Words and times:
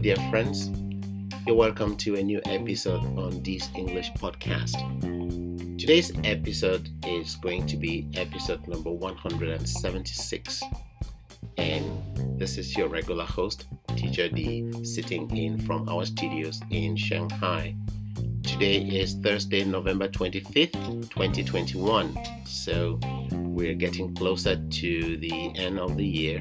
Dear 0.00 0.14
friends. 0.30 0.70
You're 1.44 1.56
welcome 1.56 1.96
to 1.96 2.14
a 2.14 2.22
new 2.22 2.40
episode 2.44 3.02
on 3.18 3.42
this 3.42 3.68
English 3.74 4.12
podcast. 4.12 4.76
Today's 5.76 6.12
episode 6.22 6.88
is 7.04 7.34
going 7.34 7.66
to 7.66 7.76
be 7.76 8.08
episode 8.14 8.68
number 8.68 8.92
176. 8.92 10.62
And 11.56 12.38
this 12.38 12.58
is 12.58 12.76
your 12.76 12.86
regular 12.86 13.24
host, 13.24 13.66
Teacher 13.96 14.28
D, 14.28 14.72
sitting 14.84 15.36
in 15.36 15.58
from 15.58 15.88
our 15.88 16.06
studios 16.06 16.60
in 16.70 16.94
Shanghai. 16.94 17.74
Today 18.44 18.76
is 18.76 19.14
Thursday, 19.14 19.64
November 19.64 20.08
25th, 20.08 21.10
2021. 21.10 22.16
So 22.46 23.00
we're 23.32 23.74
getting 23.74 24.14
closer 24.14 24.56
to 24.56 25.16
the 25.16 25.56
end 25.56 25.80
of 25.80 25.96
the 25.96 26.06
year, 26.06 26.40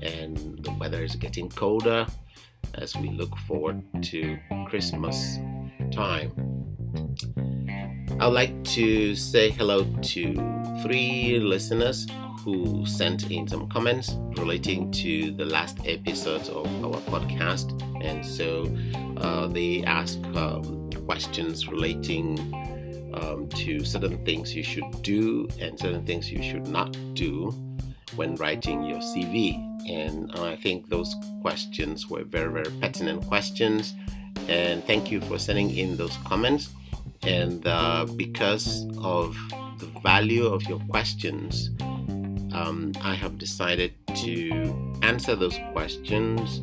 and 0.00 0.38
the 0.64 0.72
weather 0.80 1.04
is 1.04 1.16
getting 1.16 1.50
colder 1.50 2.06
as 2.78 2.96
we 2.96 3.10
look 3.10 3.36
forward 3.38 3.82
to 4.02 4.38
Christmas 4.68 5.38
time. 5.92 6.32
I'd 8.20 8.26
like 8.28 8.62
to 8.64 9.14
say 9.16 9.50
hello 9.50 9.84
to 9.84 10.34
three 10.82 11.38
listeners 11.40 12.06
who 12.44 12.84
sent 12.86 13.30
in 13.30 13.48
some 13.48 13.68
comments 13.68 14.16
relating 14.36 14.90
to 14.92 15.32
the 15.32 15.44
last 15.44 15.78
episode 15.86 16.48
of 16.48 16.66
our 16.84 17.00
podcast. 17.02 17.80
And 18.04 18.24
so 18.24 18.70
uh, 19.16 19.46
they 19.48 19.82
ask 19.84 20.18
um, 20.36 20.90
questions 21.06 21.68
relating 21.68 22.38
um, 23.14 23.48
to 23.48 23.84
certain 23.84 24.24
things 24.24 24.54
you 24.54 24.62
should 24.62 25.02
do 25.02 25.48
and 25.58 25.78
certain 25.78 26.04
things 26.04 26.30
you 26.30 26.42
should 26.42 26.66
not 26.66 26.96
do 27.14 27.50
when 28.16 28.36
writing 28.36 28.84
your 28.84 28.98
CV 28.98 29.73
and 29.88 30.30
I 30.36 30.56
think 30.56 30.88
those 30.88 31.14
questions 31.42 32.08
were 32.08 32.24
very, 32.24 32.52
very 32.52 32.70
pertinent 32.80 33.26
questions. 33.26 33.94
And 34.48 34.84
thank 34.84 35.10
you 35.10 35.20
for 35.22 35.38
sending 35.38 35.76
in 35.76 35.96
those 35.96 36.16
comments. 36.24 36.70
And 37.22 37.66
uh, 37.66 38.06
because 38.16 38.86
of 38.98 39.36
the 39.78 39.86
value 40.02 40.46
of 40.46 40.62
your 40.64 40.80
questions, 40.90 41.70
um, 42.52 42.92
I 43.02 43.14
have 43.14 43.38
decided 43.38 43.94
to 44.16 44.98
answer 45.02 45.34
those 45.34 45.58
questions 45.72 46.60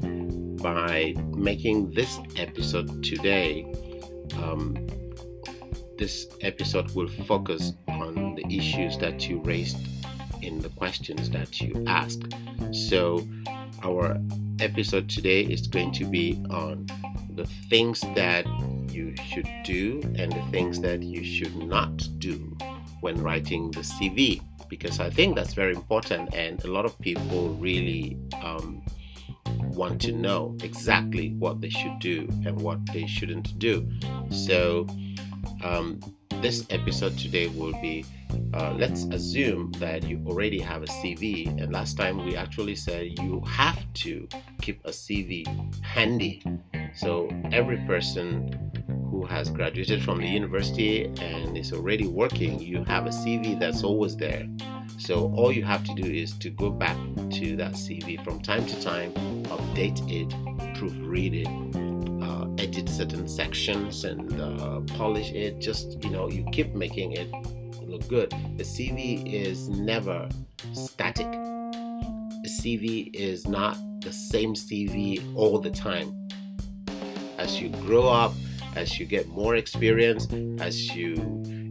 by 0.61 1.15
making 1.35 1.91
this 1.91 2.19
episode 2.37 3.03
today. 3.03 3.71
Um, 4.37 4.87
this 5.97 6.27
episode 6.41 6.91
will 6.95 7.09
focus 7.27 7.73
on 7.87 8.35
the 8.35 8.45
issues 8.45 8.97
that 8.99 9.27
you 9.29 9.39
raised 9.41 9.77
in 10.41 10.61
the 10.61 10.69
questions 10.69 11.29
that 11.31 11.61
you 11.61 11.83
ask. 11.87 12.19
So, 12.71 13.27
our 13.83 14.17
episode 14.59 15.09
today 15.09 15.41
is 15.41 15.67
going 15.67 15.91
to 15.93 16.05
be 16.05 16.43
on 16.49 16.87
the 17.35 17.45
things 17.69 18.01
that 18.15 18.45
you 18.89 19.15
should 19.27 19.49
do 19.63 20.01
and 20.17 20.31
the 20.31 20.43
things 20.51 20.79
that 20.81 21.01
you 21.01 21.23
should 21.23 21.55
not 21.55 21.97
do 22.19 22.55
when 22.99 23.21
writing 23.21 23.71
the 23.71 23.79
CV 23.79 24.41
because 24.71 25.01
I 25.01 25.09
think 25.09 25.35
that's 25.35 25.53
very 25.53 25.73
important 25.73 26.33
and 26.33 26.63
a 26.63 26.67
lot 26.67 26.85
of 26.85 26.97
people 26.99 27.49
really 27.55 28.17
um, 28.41 28.81
want 29.45 30.01
to 30.01 30.13
know 30.13 30.55
exactly 30.63 31.33
what 31.33 31.59
they 31.59 31.69
should 31.69 31.99
do 31.99 32.27
and 32.45 32.59
what 32.61 32.79
they 32.93 33.05
shouldn't 33.05 33.59
do. 33.59 33.89
So, 34.29 34.87
um, 35.63 35.99
this 36.41 36.65
episode 36.71 37.15
today 37.19 37.47
will 37.49 37.73
be 37.81 38.03
uh, 38.53 38.73
let's 38.77 39.03
assume 39.05 39.71
that 39.73 40.03
you 40.03 40.23
already 40.25 40.59
have 40.59 40.81
a 40.81 40.87
CV, 40.87 41.47
and 41.61 41.71
last 41.71 41.97
time 41.97 42.25
we 42.25 42.35
actually 42.35 42.75
said 42.75 43.19
you 43.19 43.41
have 43.45 43.81
to 43.93 44.27
keep 44.61 44.83
a 44.85 44.89
CV 44.89 45.45
handy. 45.83 46.41
So 46.95 47.29
every 47.51 47.77
person 47.85 48.71
who 49.09 49.25
has 49.25 49.49
graduated 49.49 50.03
from 50.03 50.19
the 50.19 50.27
university 50.27 51.05
and 51.19 51.57
is 51.57 51.71
already 51.73 52.07
working, 52.07 52.59
you 52.59 52.83
have 52.85 53.05
a 53.05 53.09
CV 53.11 53.59
that's 53.59 53.83
always 53.83 54.15
there. 54.15 54.47
So 54.97 55.31
all 55.35 55.51
you 55.51 55.63
have 55.63 55.83
to 55.83 55.93
do 55.93 56.03
is 56.03 56.33
to 56.39 56.49
go 56.49 56.71
back 56.71 56.97
to 57.33 57.55
that 57.57 57.73
CV 57.73 58.23
from 58.23 58.41
time 58.41 58.65
to 58.65 58.81
time, 58.81 59.13
update 59.45 59.99
it, 60.11 60.29
proofread 60.75 61.45
it, 61.45 61.90
edit 62.61 62.87
certain 62.87 63.27
sections, 63.27 64.03
and 64.03 64.39
uh, 64.39 64.81
polish 64.97 65.31
it. 65.31 65.59
Just 65.59 66.03
you 66.03 66.11
know, 66.11 66.29
you 66.29 66.45
keep 66.51 66.73
making 66.75 67.13
it 67.13 67.29
look 67.81 68.07
good. 68.07 68.29
The 68.57 68.63
CV 68.63 69.33
is 69.33 69.67
never 69.69 70.29
static. 70.73 71.29
The 72.43 72.49
CV 72.49 73.13
is 73.13 73.47
not 73.47 73.77
the 74.01 74.13
same 74.13 74.53
CV 74.53 75.21
all 75.35 75.59
the 75.59 75.71
time. 75.71 76.15
As 77.37 77.59
you 77.61 77.69
grow 77.69 78.07
up, 78.07 78.33
as 78.75 78.99
you 78.99 79.05
get 79.05 79.27
more 79.27 79.55
experience, 79.55 80.27
as 80.61 80.95
you 80.95 81.15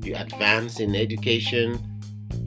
you 0.02 0.14
advance 0.16 0.80
in 0.80 0.96
education, 0.96 1.78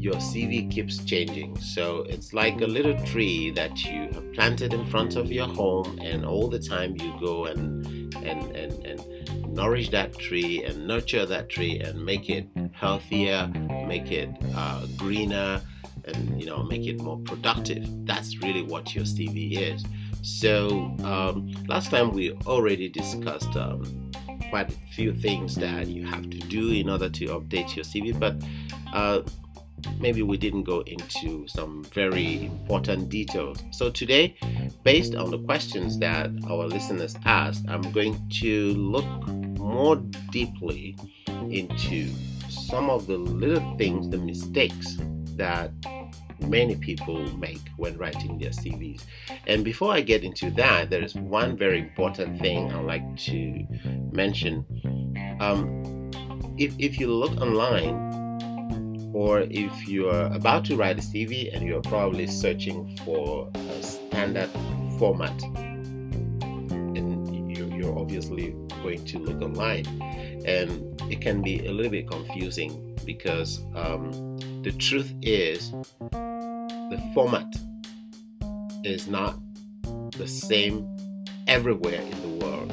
your 0.04 0.16
CV 0.16 0.70
keeps 0.70 0.98
changing. 1.06 1.58
So 1.60 2.06
it's 2.10 2.34
like 2.34 2.60
a 2.60 2.68
little 2.68 2.98
tree 3.06 3.52
that 3.52 3.86
you 3.86 4.10
have 4.12 4.34
planted 4.34 4.74
in 4.74 4.86
front 4.88 5.16
of 5.16 5.32
your 5.32 5.48
home, 5.48 5.98
and 6.02 6.26
all 6.26 6.50
the 6.50 6.60
time 6.60 6.98
you 6.98 7.14
go 7.22 7.46
and 7.46 7.86
and 8.18 8.56
and, 8.56 8.86
and 8.86 9.54
nourish 9.54 9.90
that 9.92 10.18
tree 10.18 10.64
and 10.66 10.86
nurture 10.86 11.26
that 11.26 11.48
tree 11.48 11.80
and 11.80 12.04
make 12.04 12.30
it 12.30 12.50
healthier, 12.74 13.48
make 13.88 14.12
it 14.12 14.30
uh, 14.54 14.86
greener, 14.98 15.62
and 16.04 16.38
you 16.38 16.48
know 16.48 16.64
make 16.64 16.86
it 16.86 17.00
more 17.00 17.20
productive. 17.20 17.86
That's 18.06 18.38
really 18.40 18.62
what 18.62 18.94
your 18.94 19.06
CV 19.06 19.58
is. 19.58 19.86
So 20.22 20.94
um, 21.04 21.54
last 21.70 21.92
time 21.92 22.12
we 22.12 22.34
already 22.46 22.90
discussed 22.90 23.56
um, 23.56 24.12
quite 24.50 24.70
a 24.70 24.78
few 24.94 25.14
things 25.14 25.56
that 25.56 25.88
you 25.88 26.06
have 26.06 26.30
to 26.30 26.40
do 26.40 26.72
in 26.72 26.90
order 26.90 27.10
to 27.10 27.26
update 27.28 27.76
your 27.78 27.86
CV, 27.86 28.18
but 28.18 28.36
uh, 28.94 29.22
maybe 30.00 30.22
we 30.22 30.38
didn't 30.38 30.64
go 30.64 30.82
into 30.82 31.48
some 31.48 31.84
very 31.86 32.46
important 32.46 33.10
details. 33.10 33.64
So 33.72 33.90
today, 33.90 34.36
based 34.84 35.16
on 35.16 35.32
the 35.32 35.40
questions 35.40 35.98
that 36.00 36.30
our 36.50 36.68
listeners 36.68 37.16
asked, 37.26 37.66
I'm 37.68 37.92
going 37.92 38.30
to 38.42 38.74
look 38.74 39.06
more 39.58 39.96
deeply 40.32 40.96
into 41.50 42.10
some 42.50 42.90
of 42.90 43.08
the 43.08 43.18
little 43.18 43.78
things, 43.78 44.10
the 44.10 44.18
mistakes 44.18 44.98
that 45.36 45.72
many 46.40 46.76
people 46.76 47.18
make 47.38 47.62
when 47.78 47.98
writing 47.98 48.38
their 48.38 48.52
CVs. 48.52 49.02
And 49.48 49.64
before 49.64 49.94
I 49.94 50.02
get 50.02 50.24
into 50.24 50.52
that, 50.52 50.90
there 50.90 51.02
is 51.02 51.16
one 51.16 51.58
very 51.58 51.80
important 51.80 52.40
thing 52.40 52.72
I'd 52.72 52.86
like 52.86 53.18
to 53.18 53.66
mention. 54.12 54.66
Um, 55.40 56.12
if, 56.58 56.76
if 56.78 57.00
you 57.00 57.08
look 57.08 57.40
online, 57.42 58.23
or 59.14 59.42
if 59.42 59.88
you're 59.88 60.26
about 60.28 60.66
to 60.66 60.76
write 60.76 60.98
a 60.98 61.02
CV 61.02 61.56
and 61.56 61.66
you're 61.66 61.82
probably 61.82 62.28
searching 62.28 62.98
for 63.06 63.50
a 63.54 63.84
standard 63.84 64.50
format, 64.98 65.42
and 66.98 67.56
you're 67.78 67.98
obviously 67.98 68.56
going 68.82 69.06
to 69.06 69.20
look 69.20 69.42
online, 69.42 69.86
and 70.46 71.00
it 71.12 71.22
can 71.22 71.42
be 71.42 71.66
a 71.66 71.72
little 71.72 71.92
bit 71.92 72.10
confusing 72.10 72.98
because 73.06 73.62
um, 73.76 74.12
the 74.64 74.72
truth 74.72 75.14
is 75.22 75.72
the 76.12 77.12
format 77.14 77.54
is 78.84 79.08
not 79.08 79.38
the 80.18 80.28
same 80.28 80.88
everywhere 81.48 82.02
in 82.02 82.22
the 82.22 82.46
world. 82.46 82.72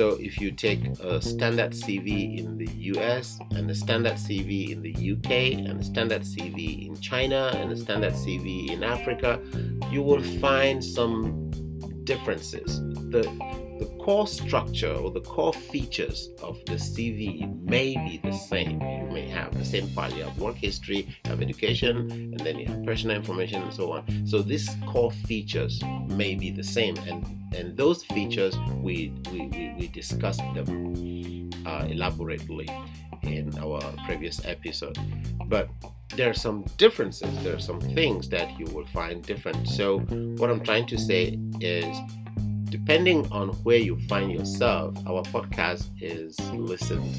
So 0.00 0.16
if 0.18 0.40
you 0.40 0.50
take 0.50 0.82
a 1.00 1.20
standard 1.20 1.72
CV 1.72 2.38
in 2.38 2.56
the 2.56 2.70
US 2.94 3.38
and 3.50 3.70
a 3.70 3.74
standard 3.74 4.14
CV 4.14 4.70
in 4.70 4.80
the 4.80 4.94
UK 4.94 5.60
and 5.68 5.78
a 5.78 5.84
standard 5.84 6.22
CV 6.22 6.86
in 6.86 6.98
China 7.02 7.52
and 7.54 7.70
a 7.70 7.76
standard 7.76 8.14
CV 8.14 8.70
in 8.70 8.82
Africa, 8.82 9.38
you 9.92 10.02
will 10.02 10.22
find 10.40 10.82
some 10.82 11.50
differences. 12.04 12.80
The 13.10 13.28
core 14.04 14.26
structure 14.26 14.92
or 14.92 15.10
the 15.10 15.20
core 15.20 15.52
features 15.52 16.30
of 16.42 16.58
the 16.64 16.74
CV 16.74 17.46
may 17.62 17.94
be 17.94 18.18
the 18.22 18.32
same. 18.32 18.80
You 18.80 19.08
may 19.12 19.28
have 19.28 19.56
the 19.56 19.64
same 19.64 19.88
part. 19.90 20.14
You 20.16 20.24
have 20.24 20.38
work 20.38 20.56
history, 20.56 21.06
you 21.24 21.30
have 21.30 21.42
education, 21.42 22.10
and 22.10 22.40
then 22.40 22.58
you 22.58 22.66
have 22.66 22.84
personal 22.84 23.16
information 23.16 23.62
and 23.62 23.72
so 23.72 23.92
on. 23.92 24.26
So 24.26 24.40
these 24.40 24.68
core 24.86 25.10
features 25.10 25.82
may 26.08 26.34
be 26.34 26.50
the 26.50 26.64
same, 26.64 26.96
and 27.08 27.26
and 27.54 27.76
those 27.76 28.02
features 28.04 28.56
we 28.78 29.12
we, 29.30 29.48
we, 29.48 29.74
we 29.78 29.88
discussed 29.88 30.42
them 30.54 31.50
uh, 31.66 31.86
elaborately 31.88 32.68
in 33.22 33.56
our 33.58 33.80
previous 34.06 34.44
episode. 34.46 34.96
But 35.46 35.68
there 36.16 36.30
are 36.30 36.34
some 36.34 36.64
differences. 36.78 37.30
There 37.44 37.54
are 37.54 37.66
some 37.70 37.80
things 37.80 38.30
that 38.30 38.58
you 38.58 38.64
will 38.74 38.86
find 38.86 39.22
different. 39.22 39.68
So 39.68 39.98
what 40.38 40.50
I'm 40.50 40.64
trying 40.64 40.86
to 40.86 40.98
say 40.98 41.38
is 41.60 41.96
depending 42.70 43.30
on 43.32 43.48
where 43.64 43.78
you 43.78 43.96
find 44.08 44.30
yourself, 44.32 44.96
our 45.06 45.22
podcast 45.24 45.90
is 46.00 46.38
listened 46.52 47.14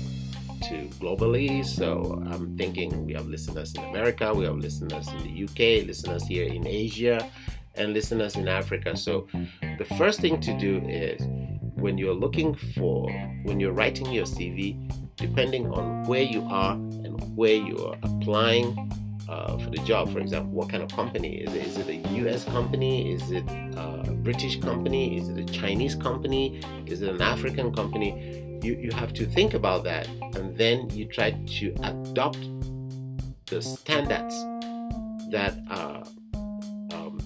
to 0.63 0.87
globally. 0.99 1.65
So 1.65 2.23
I'm 2.31 2.57
thinking 2.57 3.05
we 3.05 3.13
have 3.13 3.27
listeners 3.27 3.73
in 3.75 3.83
America, 3.83 4.33
we 4.33 4.45
have 4.45 4.57
listeners 4.57 5.07
in 5.09 5.23
the 5.23 5.43
UK, 5.43 5.85
listeners 5.85 6.25
here 6.25 6.47
in 6.47 6.65
Asia, 6.65 7.29
and 7.75 7.93
listeners 7.93 8.35
in 8.35 8.47
Africa. 8.47 8.95
So, 8.95 9.27
the 9.77 9.85
first 9.97 10.19
thing 10.19 10.39
to 10.41 10.57
do 10.57 10.81
is 10.87 11.21
when 11.75 11.97
you're 11.97 12.13
looking 12.13 12.53
for, 12.53 13.09
when 13.43 13.59
you're 13.59 13.71
writing 13.71 14.11
your 14.11 14.25
CV, 14.25 14.91
depending 15.15 15.71
on 15.71 16.03
where 16.05 16.23
you 16.23 16.43
are 16.49 16.73
and 16.73 17.35
where 17.35 17.55
you 17.55 17.77
are 17.85 17.95
applying 18.03 18.91
uh, 19.31 19.57
for 19.57 19.69
the 19.69 19.77
job, 19.77 20.11
for 20.11 20.19
example, 20.19 20.51
what 20.51 20.69
kind 20.69 20.83
of 20.83 20.91
company 20.91 21.37
is 21.37 21.53
it? 21.53 21.65
Is 21.65 21.77
it 21.77 21.87
a 21.87 21.95
US 22.21 22.43
company? 22.43 23.13
Is 23.13 23.31
it 23.31 23.45
a 23.77 24.11
British 24.11 24.59
company? 24.59 25.17
Is 25.17 25.29
it 25.29 25.37
a 25.39 25.45
Chinese 25.45 25.95
company? 25.95 26.61
Is 26.85 27.01
it 27.01 27.09
an 27.09 27.21
African 27.21 27.73
company? 27.73 28.59
You, 28.61 28.73
you 28.75 28.91
have 28.91 29.13
to 29.13 29.25
think 29.25 29.53
about 29.53 29.85
that 29.85 30.07
and 30.35 30.57
then 30.57 30.89
you 30.89 31.05
try 31.05 31.31
to 31.31 31.73
adopt 31.83 32.39
the 33.45 33.61
standards 33.61 34.35
that 35.31 35.57
are 35.69 36.03
um, 36.93 37.21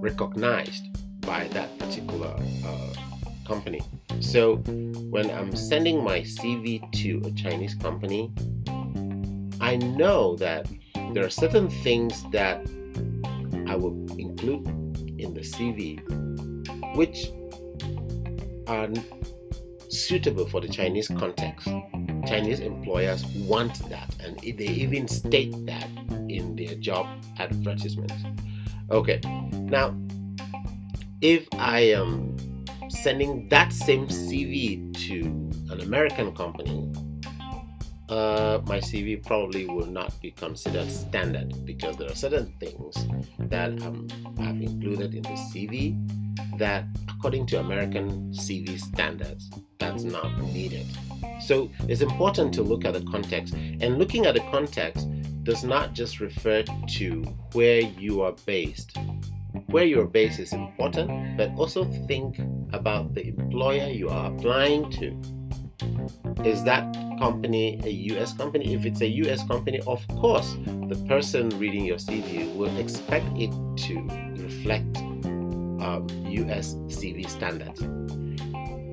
recognized 0.00 0.84
by 1.22 1.48
that 1.48 1.76
particular 1.80 2.36
uh, 2.64 2.92
company. 3.44 3.80
So 4.20 4.56
when 5.10 5.28
I'm 5.30 5.56
sending 5.56 6.04
my 6.04 6.20
CV 6.20 6.90
to 7.02 7.28
a 7.28 7.32
Chinese 7.32 7.74
company, 7.74 8.32
I 9.68 9.76
know 9.76 10.34
that 10.36 10.66
there 11.12 11.22
are 11.26 11.28
certain 11.28 11.68
things 11.68 12.24
that 12.32 12.66
I 13.66 13.76
will 13.76 13.92
include 14.18 14.66
in 15.18 15.34
the 15.34 15.42
CV 15.42 16.00
which 16.96 17.28
are 18.66 18.88
suitable 19.90 20.48
for 20.48 20.62
the 20.62 20.68
Chinese 20.68 21.08
context. 21.08 21.68
Chinese 22.26 22.60
employers 22.60 23.26
want 23.46 23.86
that, 23.90 24.08
and 24.24 24.38
they 24.40 24.68
even 24.68 25.06
state 25.06 25.52
that 25.66 25.90
in 26.30 26.56
their 26.56 26.74
job 26.76 27.06
advertisements. 27.38 28.14
Okay, 28.90 29.20
now 29.52 29.94
if 31.20 31.46
I 31.58 31.80
am 31.80 32.34
sending 32.88 33.50
that 33.50 33.74
same 33.74 34.06
CV 34.06 34.94
to 35.08 35.24
an 35.70 35.82
American 35.82 36.34
company, 36.34 36.90
uh, 38.08 38.60
my 38.66 38.78
CV 38.78 39.24
probably 39.24 39.66
will 39.66 39.86
not 39.86 40.18
be 40.20 40.30
considered 40.30 40.90
standard 40.90 41.52
because 41.64 41.96
there 41.96 42.10
are 42.10 42.14
certain 42.14 42.52
things 42.58 43.06
that 43.38 43.70
um, 43.82 44.08
I've 44.40 44.60
included 44.62 45.14
in 45.14 45.22
the 45.22 45.36
CV 45.52 45.96
that, 46.58 46.84
according 47.08 47.46
to 47.46 47.60
American 47.60 48.32
CV 48.32 48.80
standards, 48.80 49.50
that's 49.78 50.04
not 50.04 50.38
needed. 50.42 50.86
So 51.40 51.70
it's 51.88 52.00
important 52.00 52.54
to 52.54 52.62
look 52.62 52.84
at 52.84 52.94
the 52.94 53.02
context, 53.10 53.54
and 53.54 53.98
looking 53.98 54.26
at 54.26 54.34
the 54.34 54.40
context 54.50 55.06
does 55.42 55.64
not 55.64 55.92
just 55.92 56.20
refer 56.20 56.62
to 56.62 57.22
where 57.52 57.80
you 57.80 58.22
are 58.22 58.34
based. 58.46 58.96
Where 59.66 59.84
you're 59.84 60.06
based 60.06 60.38
is 60.38 60.52
important, 60.52 61.36
but 61.36 61.50
also 61.56 61.84
think 62.06 62.38
about 62.72 63.14
the 63.14 63.28
employer 63.28 63.88
you 63.88 64.08
are 64.08 64.32
applying 64.32 64.90
to 64.92 65.20
is 66.44 66.64
that 66.64 66.94
company 67.18 67.80
a 67.84 67.90
US 68.14 68.32
company? 68.32 68.74
If 68.74 68.86
it's 68.86 69.00
a 69.00 69.08
US 69.22 69.46
company, 69.46 69.80
of 69.86 70.06
course, 70.08 70.56
the 70.64 70.96
person 71.08 71.50
reading 71.58 71.84
your 71.84 71.98
CV 71.98 72.54
will 72.54 72.76
expect 72.78 73.26
it 73.36 73.50
to 73.86 73.94
reflect 74.42 74.96
um, 75.82 76.06
US 76.26 76.74
CV 76.88 77.28
standards. 77.28 77.82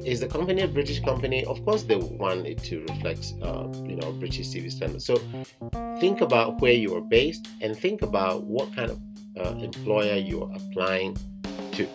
Is 0.05 0.19
the 0.19 0.27
company 0.27 0.61
a 0.61 0.67
British 0.67 0.99
company? 0.99 1.43
Of 1.45 1.65
course, 1.65 1.83
they 1.83 1.95
want 1.95 2.45
it 2.45 2.61
to 2.65 2.81
reflect, 2.81 3.33
uh, 3.41 3.67
you 3.85 3.95
know, 3.95 4.11
British 4.11 4.47
CV 4.49 4.71
standards. 4.71 5.05
So, 5.05 5.19
think 5.99 6.21
about 6.21 6.61
where 6.61 6.73
you 6.73 6.95
are 6.95 7.01
based 7.01 7.47
and 7.61 7.75
think 7.75 8.03
about 8.03 8.43
what 8.43 8.75
kind 8.75 8.91
of 8.91 9.01
uh, 9.39 9.57
employer 9.57 10.15
you 10.15 10.43
are 10.43 10.51
applying 10.55 11.17
to, 11.71 11.87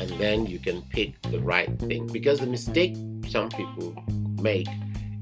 and 0.00 0.10
then 0.18 0.46
you 0.46 0.58
can 0.58 0.82
pick 0.90 1.22
the 1.22 1.38
right 1.38 1.70
thing. 1.78 2.08
Because 2.08 2.40
the 2.40 2.46
mistake 2.46 2.96
some 3.28 3.48
people 3.50 3.94
make 4.40 4.68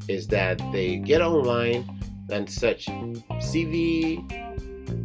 is 0.08 0.26
that 0.28 0.60
they 0.72 0.96
get 0.96 1.20
online 1.20 1.84
and 2.30 2.50
search 2.50 2.86
CV 2.86 4.18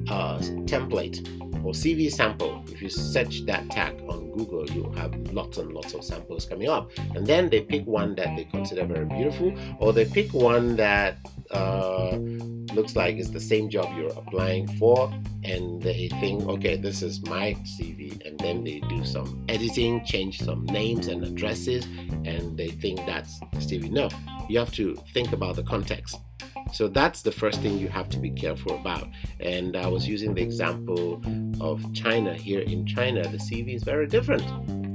uh, 0.09 0.37
template 0.65 1.19
or 1.63 1.73
CV 1.73 2.11
sample. 2.11 2.63
If 2.67 2.81
you 2.81 2.89
search 2.89 3.45
that 3.45 3.69
tag 3.69 4.01
on 4.09 4.31
Google, 4.31 4.69
you 4.69 4.91
have 4.95 5.13
lots 5.33 5.57
and 5.57 5.71
lots 5.71 5.93
of 5.93 6.03
samples 6.03 6.45
coming 6.45 6.69
up. 6.69 6.91
And 7.15 7.25
then 7.25 7.49
they 7.49 7.61
pick 7.61 7.85
one 7.85 8.15
that 8.15 8.35
they 8.35 8.45
consider 8.45 8.85
very 8.85 9.05
beautiful, 9.05 9.53
or 9.79 9.93
they 9.93 10.05
pick 10.05 10.33
one 10.33 10.75
that 10.77 11.17
uh, 11.51 12.17
looks 12.73 12.95
like 12.95 13.17
it's 13.17 13.29
the 13.29 13.39
same 13.39 13.69
job 13.69 13.89
you're 13.97 14.13
applying 14.13 14.67
for, 14.77 15.11
and 15.43 15.81
they 15.81 16.07
think, 16.19 16.47
okay, 16.47 16.77
this 16.77 17.01
is 17.01 17.21
my 17.25 17.53
CV, 17.63 18.25
and 18.25 18.39
then 18.39 18.63
they 18.63 18.79
do 18.81 19.03
some 19.03 19.43
editing, 19.49 20.03
change 20.05 20.39
some 20.41 20.65
names 20.65 21.07
and 21.07 21.23
addresses, 21.23 21.85
and 22.25 22.57
they 22.57 22.69
think 22.69 22.99
that's 23.05 23.39
the 23.39 23.57
CV. 23.57 23.91
No, 23.91 24.09
you 24.49 24.59
have 24.59 24.71
to 24.73 24.95
think 25.13 25.33
about 25.33 25.55
the 25.55 25.63
context. 25.63 26.17
So 26.73 26.87
that's 26.87 27.21
the 27.21 27.31
first 27.31 27.61
thing 27.61 27.77
you 27.77 27.89
have 27.89 28.09
to 28.09 28.17
be 28.17 28.31
careful 28.31 28.75
about. 28.79 29.07
And 29.39 29.75
I 29.75 29.87
was 29.87 30.07
using 30.07 30.33
the 30.33 30.41
example 30.41 31.21
of 31.59 31.81
China. 31.93 32.33
Here 32.33 32.61
in 32.61 32.85
China, 32.85 33.23
the 33.23 33.37
CV 33.37 33.75
is 33.75 33.83
very 33.83 34.07
different. 34.07 34.45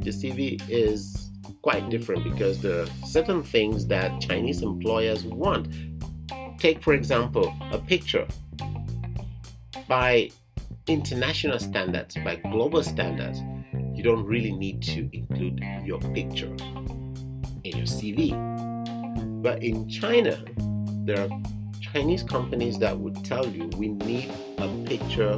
The 0.04 0.10
CV 0.10 0.60
is 0.69 1.31
quite 1.62 1.88
different 1.90 2.25
because 2.25 2.62
there 2.62 2.82
are 2.82 2.87
certain 3.04 3.43
things 3.43 3.87
that 3.88 4.20
Chinese 4.20 4.62
employers 4.62 5.25
want. 5.25 5.69
Take, 6.58 6.82
for 6.82 6.94
example, 6.94 7.54
a 7.72 7.78
picture. 7.78 8.26
By 9.88 10.31
international 10.87 11.58
standards, 11.58 12.16
by 12.25 12.37
global 12.37 12.82
standards, 12.82 13.40
you 13.94 14.02
don't 14.02 14.25
really 14.25 14.52
need 14.52 14.82
to 14.82 15.08
include 15.12 15.60
your 15.84 15.98
picture 16.14 16.54
in 17.64 17.76
your 17.76 17.87
CV. 17.87 18.32
But 19.43 19.62
in 19.62 19.88
China, 19.88 20.44
there 21.06 21.20
are 21.20 21.29
Chinese 21.81 22.23
companies 22.23 22.79
that 22.81 22.99
would 22.99 23.25
tell 23.25 23.47
you 23.47 23.70
we 23.76 23.88
need 23.88 24.31
a 24.58 24.69
picture, 24.85 25.37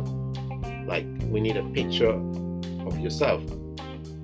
like 0.86 1.06
we 1.24 1.40
need 1.40 1.56
a 1.56 1.64
picture 1.64 2.14
of 2.86 2.98
yourself 2.98 3.42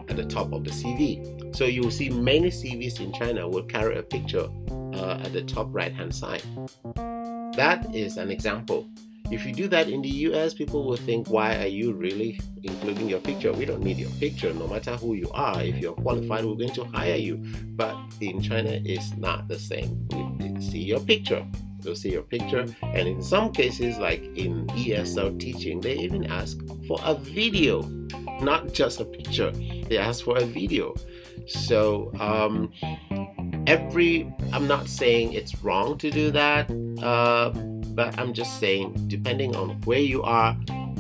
at 0.09 0.17
the 0.17 0.25
top 0.25 0.53
of 0.53 0.65
the 0.65 0.71
CV. 0.71 1.55
So 1.55 1.67
you 1.67 1.83
will 1.83 1.91
see 1.91 2.09
many 2.09 2.51
CVs 2.51 3.01
in 3.01 3.13
China 3.13 3.47
will 3.49 3.65
carry 3.65 3.99
a 3.99 4.03
picture 4.03 4.49
uh, 4.95 5.21
at 5.23 5.33
the 5.33 5.43
top 5.43 5.69
right 5.71 5.93
hand 5.93 6.15
side. 6.15 6.43
That 7.57 7.95
is 7.95 8.17
an 8.17 8.31
example. 8.31 8.89
If 9.31 9.47
you 9.47 9.53
do 9.53 9.69
that 9.69 9.89
in 9.89 10.03
the 10.03 10.09
US, 10.29 10.53
people 10.53 10.85
will 10.85 10.97
think, 10.97 11.29
why 11.29 11.57
are 11.57 11.67
you 11.67 11.93
really 11.93 12.39
including 12.63 13.09
your 13.09 13.21
picture? 13.21 13.53
We 13.53 13.65
don't 13.65 13.83
need 13.83 13.97
your 13.97 14.11
picture, 14.21 14.53
no 14.53 14.67
matter 14.67 14.97
who 14.97 15.15
you 15.15 15.31
are. 15.33 15.63
If 15.63 15.79
you're 15.79 15.95
qualified, 15.95 16.45
we're 16.45 16.57
going 16.57 16.75
to 16.75 16.85
hire 16.85 17.17
you. 17.17 17.37
But 17.77 17.97
in 18.21 18.43
China, 18.43 18.81
it's 18.85 19.17
not 19.17 19.49
the 19.49 19.59
same. 19.59 20.07
We 20.11 20.24
see 20.61 20.83
your 20.83 21.01
picture. 21.01 21.47
They'll 21.81 21.95
see 21.95 22.13
your 22.13 22.23
picture, 22.23 22.67
and 22.83 23.07
in 23.07 23.23
some 23.23 23.53
cases, 23.53 23.99
like 23.99 24.23
in 24.37 24.67
ESL 24.69 25.39
teaching, 25.39 25.81
they 25.81 25.99
even 25.99 26.25
ask 26.25 26.59
for 26.89 26.99
a 27.05 27.15
video, 27.15 27.83
not 28.41 28.73
just 28.73 29.01
a 29.01 29.05
picture. 29.05 29.51
They 29.51 29.99
ask 29.99 30.25
for 30.25 30.39
a 30.39 30.47
video. 30.47 30.95
So, 31.47 32.11
um, 32.19 32.73
every, 33.67 34.33
I'm 34.53 34.67
not 34.67 34.89
saying 34.89 35.35
it's 35.35 35.63
wrong 35.63 35.99
to 35.99 36.11
do 36.11 36.31
that, 36.31 36.71
uh, 37.03 37.51
but 37.95 38.19
I'm 38.19 38.33
just 38.33 38.59
saying, 38.59 38.95
depending 39.09 39.55
on 39.55 39.81
where 39.83 40.01
you 40.01 40.23
are 40.23 40.57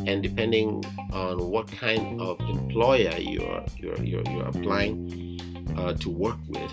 and 0.06 0.22
depending 0.22 0.84
on 1.12 1.50
what 1.50 1.66
kind 1.70 2.20
of 2.20 2.38
employer 2.40 3.14
you're 3.18 3.64
you're 3.76 4.02
you're, 4.02 4.22
you're 4.30 4.46
applying 4.46 5.40
uh, 5.76 5.94
to 5.94 6.10
work 6.10 6.38
with, 6.48 6.72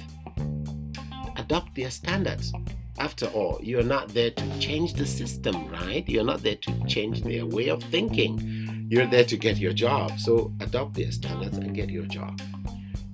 adopt 1.42 1.76
their 1.76 1.92
standards. 1.92 2.54
After 2.98 3.26
all, 3.28 3.60
you're 3.62 3.90
not 3.96 4.10
there 4.10 4.32
to 4.32 4.60
change 4.60 4.94
the 4.94 5.06
system, 5.06 5.68
right? 5.70 6.08
You're 6.08 6.24
not 6.24 6.44
there 6.44 6.56
to 6.68 6.86
change 6.86 7.24
their 7.24 7.46
way 7.46 7.70
of 7.70 7.82
thinking. 7.84 8.88
You're 8.90 9.08
there 9.08 9.26
to 9.26 9.38
get 9.38 9.58
your 9.58 9.74
job. 9.74 10.20
So 10.20 10.54
adopt 10.60 10.94
their 10.94 11.12
standards 11.12 11.58
and 11.58 11.74
get 11.74 11.90
your 11.90 12.06
job. 12.06 12.40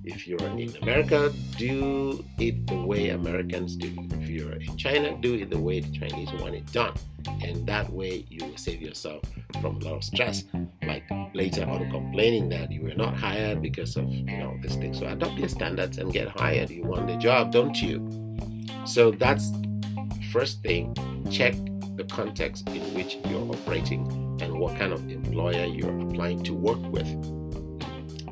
If 0.04 0.26
you're 0.26 0.42
in 0.42 0.74
America, 0.82 1.32
do 1.56 2.24
it 2.38 2.66
the 2.66 2.76
way 2.76 3.10
Americans 3.10 3.76
do. 3.76 3.92
If 4.20 4.28
you're 4.28 4.52
in 4.52 4.76
China, 4.76 5.16
do 5.20 5.34
it 5.34 5.50
the 5.50 5.58
way 5.58 5.80
the 5.80 5.92
Chinese 5.98 6.32
want 6.40 6.54
it 6.54 6.70
done. 6.72 6.94
And 7.42 7.66
that 7.66 7.90
way 7.92 8.24
you 8.28 8.44
will 8.46 8.56
save 8.56 8.80
yourself 8.82 9.22
from 9.60 9.76
a 9.76 9.84
lot 9.84 9.96
of 9.96 10.04
stress, 10.04 10.44
like 10.88 11.04
later 11.34 11.64
on 11.68 11.88
complaining 11.90 12.48
that 12.48 12.72
you 12.72 12.82
were 12.82 12.94
not 12.94 13.14
hired 13.14 13.62
because 13.62 13.96
of 13.96 14.08
you 14.12 14.24
know 14.24 14.56
this 14.62 14.74
thing. 14.74 14.94
So 14.94 15.06
adopt 15.06 15.38
your 15.38 15.48
standards 15.48 15.98
and 15.98 16.12
get 16.12 16.28
hired. 16.28 16.70
You 16.70 16.82
want 16.82 17.06
the 17.06 17.16
job, 17.16 17.52
don't 17.52 17.80
you? 17.80 18.08
So 18.84 19.10
that's 19.10 19.52
first 20.32 20.62
thing, 20.62 20.94
check 21.30 21.54
the 21.96 22.04
context 22.04 22.68
in 22.68 22.82
which 22.94 23.18
you're 23.28 23.50
operating 23.52 24.06
and 24.40 24.58
what 24.58 24.76
kind 24.78 24.92
of 24.92 25.08
employer 25.10 25.64
you're 25.64 25.98
applying 26.00 26.42
to 26.44 26.54
work 26.54 26.80
with. 26.92 27.08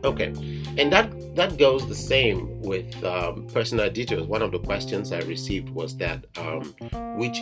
Okay, 0.05 0.29
and 0.79 0.93
that 0.93 1.11
that 1.37 1.59
goes 1.59 1.87
the 1.89 1.95
same 1.95 2.61
with 2.63 3.03
um, 3.05 3.47
personal 3.49 3.91
details. 3.91 4.27
One 4.27 4.43
of 4.43 4.53
the 4.53 4.61
questions 4.61 5.13
I 5.13 5.19
received 5.21 5.69
was 5.71 5.97
that 5.99 6.25
um, 6.39 6.75
which 7.19 7.39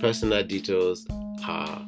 personal 0.00 0.42
details 0.42 1.06
are 1.46 1.86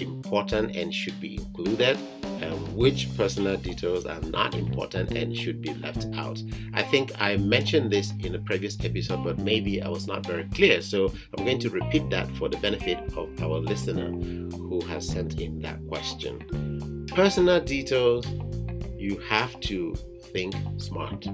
important 0.00 0.76
and 0.76 0.94
should 0.94 1.20
be 1.20 1.36
included 1.36 1.98
and 2.40 2.76
which 2.76 3.08
personal 3.16 3.56
details 3.56 4.06
are 4.06 4.20
not 4.20 4.54
important 4.54 5.10
and 5.12 5.36
should 5.36 5.60
be 5.60 5.74
left 5.74 6.06
out. 6.14 6.40
I 6.74 6.82
think 6.82 7.12
I 7.20 7.36
mentioned 7.36 7.90
this 7.90 8.12
in 8.20 8.34
a 8.34 8.38
previous 8.38 8.76
episode, 8.84 9.24
but 9.24 9.38
maybe 9.38 9.82
I 9.82 9.88
was 9.88 10.06
not 10.06 10.24
very 10.24 10.44
clear. 10.54 10.80
So 10.80 11.12
I'm 11.36 11.44
going 11.44 11.58
to 11.60 11.70
repeat 11.70 12.08
that 12.10 12.30
for 12.36 12.48
the 12.48 12.58
benefit 12.58 12.98
of 13.16 13.42
our 13.42 13.58
listener 13.58 14.10
who 14.10 14.80
has 14.86 15.08
sent 15.08 15.40
in 15.40 15.60
that 15.62 15.84
question. 15.88 17.06
Personal 17.08 17.60
details, 17.60 18.26
you 18.96 19.18
have 19.28 19.58
to 19.60 19.94
think 20.32 20.54
smart. 20.76 21.26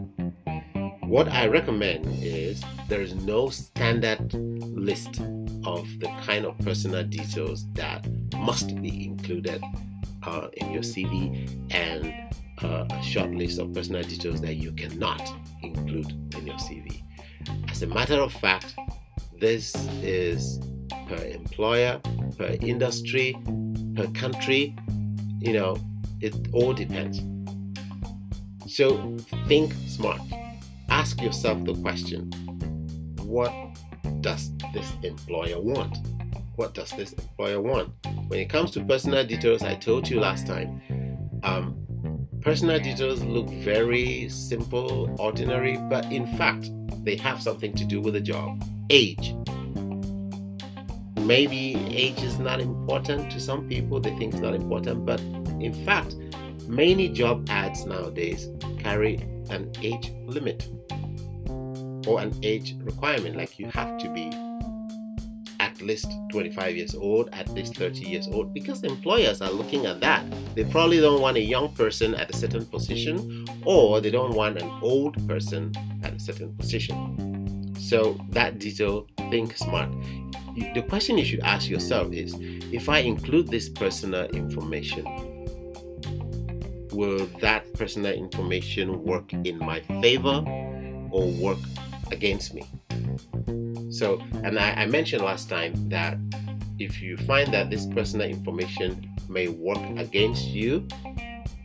What 1.03 1.29
I 1.29 1.47
recommend 1.47 2.07
is 2.23 2.63
there 2.89 3.03
is 3.03 3.15
no 3.15 3.49
standard 3.51 4.33
list 4.35 5.21
of 5.65 5.87
the 6.01 6.09
kind 6.25 6.45
of 6.45 6.59
personal 6.59 7.05
details 7.05 7.67
that 7.75 8.07
must 8.35 8.81
be 8.81 9.07
included 9.07 9.63
uh, 10.23 10.49
in 10.55 10.71
your 10.71 10.83
CV 10.83 11.49
and 11.71 12.15
uh, 12.63 12.87
a 12.91 13.03
short 13.03 13.31
list 13.31 13.59
of 13.59 13.73
personal 13.73 14.03
details 14.03 14.41
that 14.41 14.55
you 14.55 14.73
cannot 14.73 15.23
include 15.63 16.11
in 16.37 16.47
your 16.47 16.57
CV. 16.57 17.03
As 17.69 17.83
a 17.83 17.87
matter 17.87 18.21
of 18.21 18.33
fact, 18.33 18.75
this 19.41 19.75
is 20.03 20.61
per 21.09 21.23
employer, 21.25 22.01
per 22.39 22.57
industry, 22.61 23.37
per 23.95 24.07
country. 24.09 24.75
You 25.41 25.53
know, 25.53 25.77
it 26.21 26.35
all 26.53 26.73
depends. 26.73 27.21
So 28.67 29.17
think 29.47 29.75
smart. 29.87 30.21
Ask 30.89 31.21
yourself 31.21 31.65
the 31.65 31.75
question 31.75 32.31
what 33.25 33.53
does 34.21 34.51
this 34.73 34.93
employer 35.03 35.61
want? 35.61 35.99
What 36.57 36.73
does 36.73 36.91
this 36.93 37.13
employer 37.15 37.61
want? 37.61 37.93
When 38.29 38.39
it 38.39 38.49
comes 38.49 38.71
to 38.73 38.85
personal 38.85 39.27
details, 39.27 39.63
I 39.63 39.75
told 39.75 40.09
you 40.09 40.21
last 40.21 40.47
time, 40.47 40.81
um, 41.43 42.29
personal 42.43 42.79
details 42.79 43.25
look 43.25 43.49
very 43.49 44.29
simple, 44.29 45.15
ordinary, 45.19 45.77
but 45.91 46.05
in 46.13 46.27
fact, 46.37 46.71
they 47.05 47.17
have 47.17 47.43
something 47.43 47.75
to 47.75 47.85
do 47.85 48.01
with 48.01 48.15
the 48.15 48.21
job. 48.21 48.63
Age. 48.89 49.35
Maybe 51.19 51.75
age 51.91 52.23
is 52.23 52.39
not 52.39 52.61
important 52.61 53.33
to 53.33 53.41
some 53.41 53.69
people, 53.69 53.99
they 53.99 54.17
think 54.17 54.35
it's 54.35 54.43
not 54.43 54.55
important, 54.55 55.05
but 55.05 55.21
in 55.61 55.73
fact, 55.85 56.15
many 56.69 57.09
job 57.09 57.49
ads 57.51 57.85
nowadays 57.85 58.49
carry 58.79 59.17
an 59.51 59.73
age 59.83 60.13
limit 60.27 60.69
or 62.07 62.21
an 62.21 62.39
age 62.43 62.77
requirement, 62.81 63.37
like 63.37 63.59
you 63.59 63.67
have 63.67 63.99
to 63.99 64.09
be 64.13 64.31
least 65.85 66.07
25 66.31 66.77
years 66.77 66.95
old, 66.95 67.29
at 67.33 67.49
least 67.51 67.77
30 67.77 68.01
years 68.01 68.29
old, 68.29 68.53
because 68.55 68.83
employers 68.83 69.41
are 69.41 69.51
looking 69.51 69.87
at 69.87 70.01
that. 70.01 70.25
They 70.55 70.65
probably 70.65 71.01
don't 71.01 71.21
want 71.21 71.37
a 71.37 71.43
young 71.43 71.75
person 71.75 72.15
at 72.15 72.31
a 72.31 72.37
certain 72.37 72.67
position, 72.67 73.47
or 73.65 74.01
they 74.01 74.11
don't 74.11 74.35
want 74.35 74.61
an 74.61 74.71
old 74.83 75.15
person 75.29 75.73
at 76.03 76.15
a 76.15 76.21
certain 76.21 76.55
position. 76.57 77.75
So, 77.79 78.19
that 78.31 78.59
detail, 78.59 79.07
think 79.31 79.57
smart. 79.57 79.91
The 80.75 80.83
question 80.89 81.19
you 81.19 81.25
should 81.25 81.41
ask 81.41 81.69
yourself 81.69 82.13
is 82.13 82.35
if 82.73 82.89
I 82.89 82.99
include 82.99 83.49
this 83.49 83.69
personal 83.69 84.27
information, 84.27 85.05
will 86.93 87.27
that 87.41 87.73
personal 87.75 88.13
information 88.13 89.03
work 89.03 89.33
in 89.33 89.59
my 89.59 89.81
favor 90.01 90.45
or 91.11 91.27
work 91.33 91.59
against 92.11 92.55
me? 92.55 92.65
So, 93.95 94.21
and 94.43 94.59
I, 94.59 94.73
I 94.73 94.87
mentioned 94.87 95.23
last 95.23 95.49
time 95.49 95.89
that 95.89 96.19
if 96.81 97.01
you 97.01 97.17
find 97.17 97.55
that 97.55 97.71
this 97.71 97.87
personal 97.87 98.29
information 98.29 99.09
may 99.29 99.47
work 99.47 99.79
against 99.97 100.49
you, 100.49 100.89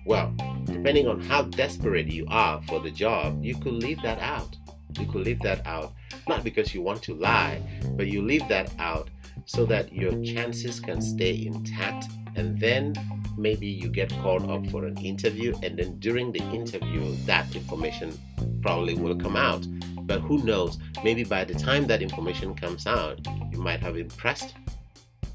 well, 0.06 0.32
depending 0.66 1.08
on 1.08 1.22
how 1.22 1.42
desperate 1.42 2.06
you 2.06 2.28
are 2.30 2.62
for 2.64 2.80
the 2.82 2.92
job, 2.92 3.44
you 3.44 3.56
could 3.56 3.74
leave 3.74 4.00
that 4.04 4.20
out. 4.20 4.56
You 5.00 5.08
could 5.08 5.26
leave 5.26 5.40
that 5.40 5.66
out, 5.66 5.94
not 6.28 6.44
because 6.44 6.76
you 6.76 6.84
want 6.84 7.02
to 7.04 7.16
lie, 7.16 7.64
but 7.98 8.06
you 8.06 8.22
leave 8.22 8.48
that 8.48 8.72
out 8.78 9.10
so 9.46 9.66
that 9.66 9.92
your 9.92 10.12
chances 10.24 10.80
can 10.80 11.02
stay 11.02 11.48
intact. 11.48 12.06
And 12.36 12.60
then 12.60 12.94
maybe 13.40 13.66
you 13.66 13.90
get 13.90 14.12
called 14.22 14.48
up 14.52 14.68
for 14.70 14.86
an 14.86 14.98
interview, 14.98 15.56
and 15.64 15.80
then 15.80 15.98
during 15.98 16.32
the 16.32 16.44
interview, 16.52 17.16
that 17.26 17.56
information 17.56 18.16
probably 18.62 18.94
will 18.94 19.16
come 19.16 19.36
out. 19.36 19.66
But 20.10 20.22
who 20.22 20.40
knows? 20.44 20.80
Maybe 21.04 21.24
by 21.24 21.46
the 21.46 21.54
time 21.54 21.86
that 21.86 22.02
information 22.02 22.56
comes 22.56 22.88
out, 22.88 23.20
you 23.52 23.60
might 23.60 23.80
have 23.80 23.96
impressed 23.96 24.56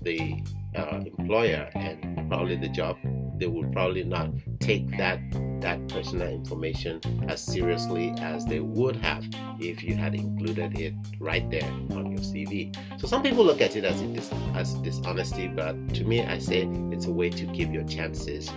the 0.02 0.42
uh, 0.74 1.00
employer 1.06 1.70
and 1.76 2.28
probably 2.28 2.56
the 2.56 2.68
job. 2.68 2.96
They 3.38 3.46
will 3.46 3.70
probably 3.70 4.02
not 4.02 4.30
take 4.58 4.90
that 4.98 5.20
that 5.60 5.88
personal 5.88 6.28
information 6.28 7.00
as 7.28 7.40
seriously 7.40 8.12
as 8.18 8.44
they 8.44 8.60
would 8.60 8.96
have 8.96 9.24
if 9.60 9.82
you 9.82 9.94
had 9.94 10.14
included 10.14 10.78
it 10.78 10.92
right 11.20 11.48
there 11.50 11.70
on 11.92 12.10
your 12.10 12.20
CV. 12.20 12.76
So 13.00 13.06
some 13.06 13.22
people 13.22 13.44
look 13.44 13.60
at 13.62 13.76
it 13.76 13.84
as 13.84 14.02
dis- 14.02 14.30
as 14.54 14.74
dishonesty, 14.74 15.46
but 15.46 15.94
to 15.94 16.04
me, 16.04 16.22
I 16.22 16.38
say 16.38 16.68
it's 16.90 17.06
a 17.06 17.12
way 17.12 17.30
to 17.30 17.46
keep 17.46 17.72
your 17.72 17.84
chances 17.84 18.50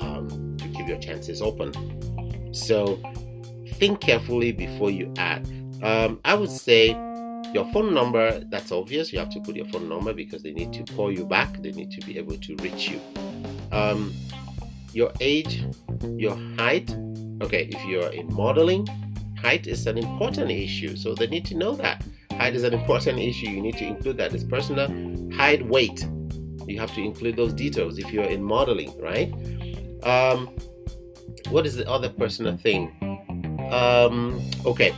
um, 0.00 0.56
to 0.58 0.68
keep 0.68 0.86
your 0.86 0.98
chances 0.98 1.40
open. 1.40 1.72
So 2.54 3.00
think 3.82 4.00
carefully 4.00 4.52
before 4.52 4.92
you 4.92 5.12
add. 5.18 5.44
Um, 5.82 6.20
I 6.24 6.34
would 6.34 6.50
say 6.50 6.90
your 7.52 7.70
phone 7.72 7.92
number, 7.92 8.40
that's 8.50 8.72
obvious. 8.72 9.12
You 9.12 9.18
have 9.18 9.30
to 9.30 9.40
put 9.40 9.56
your 9.56 9.66
phone 9.66 9.88
number 9.88 10.12
because 10.12 10.42
they 10.42 10.52
need 10.52 10.72
to 10.72 10.94
call 10.94 11.12
you 11.12 11.26
back, 11.26 11.62
they 11.62 11.72
need 11.72 11.90
to 11.92 12.06
be 12.06 12.18
able 12.18 12.36
to 12.38 12.56
reach 12.56 12.88
you. 12.88 13.00
Um, 13.72 14.14
your 14.92 15.12
age, 15.20 15.64
your 16.16 16.36
height. 16.56 16.94
Okay, 17.42 17.68
if 17.72 17.84
you're 17.86 18.12
in 18.12 18.32
modeling, 18.32 18.86
height 19.40 19.66
is 19.66 19.86
an 19.86 19.98
important 19.98 20.50
issue. 20.50 20.96
So 20.96 21.14
they 21.14 21.26
need 21.26 21.44
to 21.46 21.56
know 21.56 21.74
that. 21.76 22.04
Height 22.32 22.54
is 22.54 22.62
an 22.62 22.74
important 22.80 23.18
issue. 23.18 23.48
You 23.48 23.60
need 23.60 23.76
to 23.78 23.84
include 23.84 24.16
that. 24.18 24.32
It's 24.32 24.44
personal 24.44 24.88
height, 25.34 25.66
weight. 25.66 26.06
You 26.66 26.78
have 26.78 26.94
to 26.94 27.00
include 27.00 27.36
those 27.36 27.52
details 27.52 27.98
if 27.98 28.12
you're 28.12 28.24
in 28.24 28.42
modeling, 28.42 28.98
right? 29.00 29.32
Um, 30.04 30.48
what 31.50 31.66
is 31.66 31.76
the 31.76 31.88
other 31.88 32.08
personal 32.08 32.56
thing? 32.56 32.92
Um, 33.72 34.40
okay, 34.64 34.94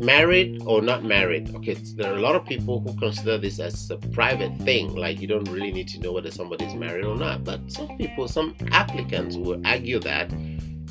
married 0.00 0.62
or 0.66 0.82
not 0.82 1.04
married 1.04 1.54
okay? 1.54 1.74
There 1.74 2.12
are 2.12 2.16
a 2.16 2.20
lot 2.20 2.34
of 2.34 2.44
people 2.44 2.80
who 2.80 2.94
consider 2.98 3.38
this 3.38 3.58
as 3.60 3.90
a 3.90 3.96
private 3.96 4.56
thing 4.58 4.94
like 4.94 5.20
you 5.20 5.26
don't 5.26 5.48
really 5.48 5.72
need 5.72 5.88
to 5.88 6.00
know 6.00 6.12
whether 6.12 6.30
somebody 6.30 6.64
is 6.64 6.74
married 6.74 7.04
or 7.04 7.16
not 7.16 7.44
but 7.44 7.60
some 7.70 7.96
people 7.96 8.28
some 8.28 8.54
applicants 8.72 9.36
will 9.36 9.60
argue 9.66 9.98
that 10.00 10.30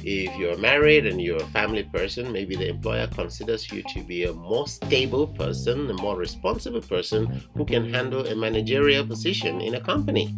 if 0.06 0.36
you're 0.38 0.58
married 0.58 1.06
and 1.06 1.22
you're 1.22 1.42
a 1.42 1.48
family 1.48 1.84
person 1.84 2.32
maybe 2.32 2.56
the 2.56 2.68
employer 2.68 3.08
considers 3.08 3.72
you 3.72 3.82
to 3.84 4.04
be 4.04 4.26
a 4.26 4.34
more 4.34 4.68
stable 4.68 5.28
person 5.28 5.90
a 5.90 5.94
more 5.94 6.18
responsible 6.18 6.82
person 6.82 7.42
who 7.56 7.66
can 7.66 7.94
handle 7.94 8.26
a 8.28 8.36
managerial 8.36 9.06
position 9.06 9.62
in 9.62 9.76
a 9.76 9.80
company. 9.80 10.36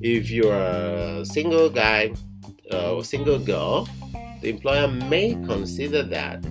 If 0.00 0.30
you're 0.30 0.54
a 0.54 1.24
single 1.24 1.68
guy 1.68 2.14
uh, 2.72 2.94
or 2.94 3.04
single 3.04 3.38
girl 3.38 3.88
the 4.42 4.50
employer 4.50 4.86
may 4.86 5.32
consider 5.46 6.04
that 6.04 6.44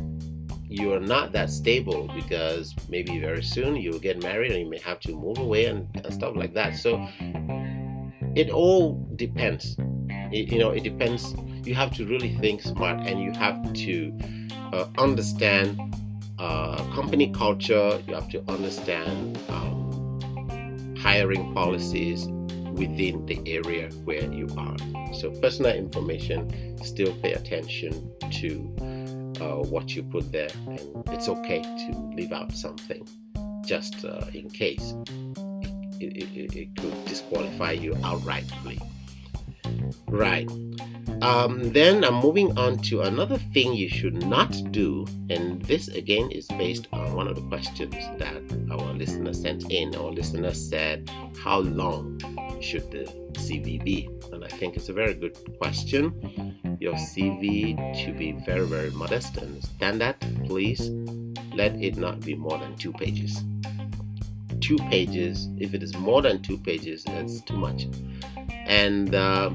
you 0.78 0.94
are 0.94 1.00
not 1.00 1.32
that 1.32 1.50
stable 1.50 2.10
because 2.14 2.76
maybe 2.90 3.20
very 3.20 3.44
soon 3.44 3.76
you 3.76 3.92
will 3.92 4.00
get 4.00 4.22
married 4.22 4.52
and 4.52 4.62
you 4.62 4.70
may 4.70 4.80
have 4.80 5.00
to 5.02 5.14
move 5.14 5.38
away 5.38 5.66
and, 5.66 5.88
and 6.04 6.14
stuff 6.14 6.36
like 6.36 6.54
that. 6.54 6.76
So 6.76 7.08
it 8.36 8.50
all 8.50 9.08
depends. 9.16 9.76
It, 10.32 10.52
you 10.52 10.60
know, 10.60 10.72
it 10.72 10.84
depends. 10.84 11.36
You 11.64 11.76
have 11.76 11.94
to 11.96 12.06
really 12.06 12.36
think 12.36 12.62
smart 12.62 13.02
and 13.02 13.22
you 13.22 13.32
have 13.34 13.74
to 13.74 14.18
uh, 14.74 14.86
understand 14.98 15.80
uh, 16.40 16.84
company 16.94 17.32
culture. 17.32 18.02
You 18.08 18.14
have 18.14 18.30
to 18.30 18.44
understand 18.48 19.40
um, 19.50 20.96
hiring 21.00 21.54
policies 21.54 22.28
within 22.74 23.26
the 23.26 23.42
area 23.48 23.90
where 24.06 24.32
you 24.32 24.48
are. 24.58 24.78
So 25.14 25.32
personal 25.42 25.76
information, 25.76 26.78
still 26.84 27.14
pay 27.24 27.34
attention 27.34 28.12
to 28.34 28.76
uh, 29.42 29.58
what 29.58 29.96
you 29.96 30.04
put 30.04 30.32
there, 30.32 30.50
and 30.68 30.80
it's 31.08 31.30
okay 31.30 31.62
to 31.62 32.12
leave 32.16 32.32
out 32.32 32.52
something 32.52 33.08
just 33.68 34.06
uh, 34.06 34.26
in 34.34 34.50
case 34.50 34.96
it, 36.00 36.16
it, 36.16 36.56
it, 36.56 36.76
could 36.76 37.06
disqualify 37.06 37.72
you 37.72 37.94
outrightly. 37.96 38.82
Right. 40.08 40.50
Um, 41.22 41.74
then 41.74 42.04
I'm 42.04 42.16
moving 42.16 42.58
on 42.58 42.78
to 42.84 43.02
another 43.02 43.38
thing 43.38 43.74
you 43.74 43.90
should 43.90 44.26
not 44.26 44.52
do, 44.72 45.06
and 45.30 45.62
this 45.64 45.88
again 45.90 46.32
is 46.32 46.48
based 46.48 46.88
on 46.94 47.14
one 47.14 47.28
of 47.28 47.36
the 47.36 47.42
questions 47.42 47.96
that 48.18 48.42
our 48.72 48.94
listener 48.94 49.34
sent 49.34 49.70
in. 49.72 49.96
Our 49.96 50.12
listener 50.12 50.54
said, 50.54 51.10
How 51.44 51.60
long 51.60 52.20
should 52.62 52.92
the 52.92 53.06
CV 53.34 53.84
be? 53.84 54.10
And 54.32 54.44
I 54.44 54.48
think 54.48 54.76
it's 54.76 54.90
a 54.90 54.94
very 54.94 55.14
good 55.14 55.38
question. 55.60 56.14
Your 56.80 56.94
CV 56.94 57.96
should 57.96 58.18
be 58.18 58.34
very, 58.46 58.66
very 58.66 58.92
modest 58.92 59.38
and 59.38 59.64
standard. 59.64 60.16
Please 60.46 60.90
let 61.54 61.76
it 61.82 61.98
not 61.98 62.20
be 62.22 62.36
more 62.36 62.58
than 62.58 62.76
two 62.76 62.94
pages. 62.94 63.44
two 64.60 64.78
pages. 64.90 65.48
If 65.58 65.74
it 65.74 65.82
is 65.82 65.96
more 65.96 66.22
than 66.22 66.42
two 66.42 66.58
pages, 66.58 67.04
that's 67.04 67.42
too 67.42 67.58
much. 67.58 67.88
And 68.66 69.16
uh, 69.16 69.50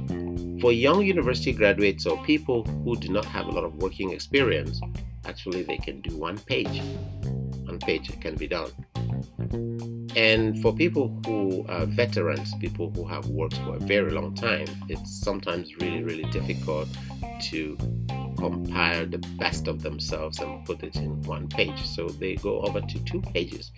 for 0.60 0.72
young 0.72 1.04
university 1.04 1.52
graduates 1.52 2.06
or 2.06 2.22
people 2.24 2.64
who 2.84 2.96
do 2.96 3.08
not 3.08 3.24
have 3.26 3.46
a 3.46 3.50
lot 3.50 3.64
of 3.64 3.76
working 3.76 4.12
experience, 4.12 4.80
actually 5.26 5.62
they 5.64 5.76
can 5.76 6.00
do 6.00 6.16
one 6.16 6.38
page. 6.38 6.80
One 7.66 7.78
page 7.78 8.18
can 8.20 8.36
be 8.36 8.46
done. 8.46 10.01
And 10.14 10.60
for 10.60 10.74
people 10.74 11.18
who 11.26 11.64
are 11.68 11.86
veterans, 11.86 12.52
people 12.60 12.90
who 12.94 13.06
have 13.06 13.26
worked 13.28 13.56
for 13.58 13.76
a 13.76 13.78
very 13.78 14.10
long 14.10 14.34
time, 14.34 14.66
it's 14.88 15.20
sometimes 15.20 15.74
really, 15.76 16.02
really 16.02 16.24
difficult 16.30 16.88
to 17.50 17.76
compile 18.36 19.06
the 19.06 19.18
best 19.38 19.68
of 19.68 19.82
themselves 19.82 20.38
and 20.40 20.64
put 20.66 20.82
it 20.82 20.96
in 20.96 21.22
one 21.22 21.48
page. 21.48 21.86
So 21.86 22.08
they 22.08 22.34
go 22.36 22.60
over 22.60 22.80
to 22.80 22.98
two 23.04 23.20
pages. 23.20 23.72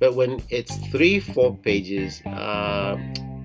But 0.00 0.14
when 0.14 0.42
it's 0.48 0.76
three, 0.88 1.20
four 1.20 1.56
pages, 1.56 2.20
uh, 2.22 2.96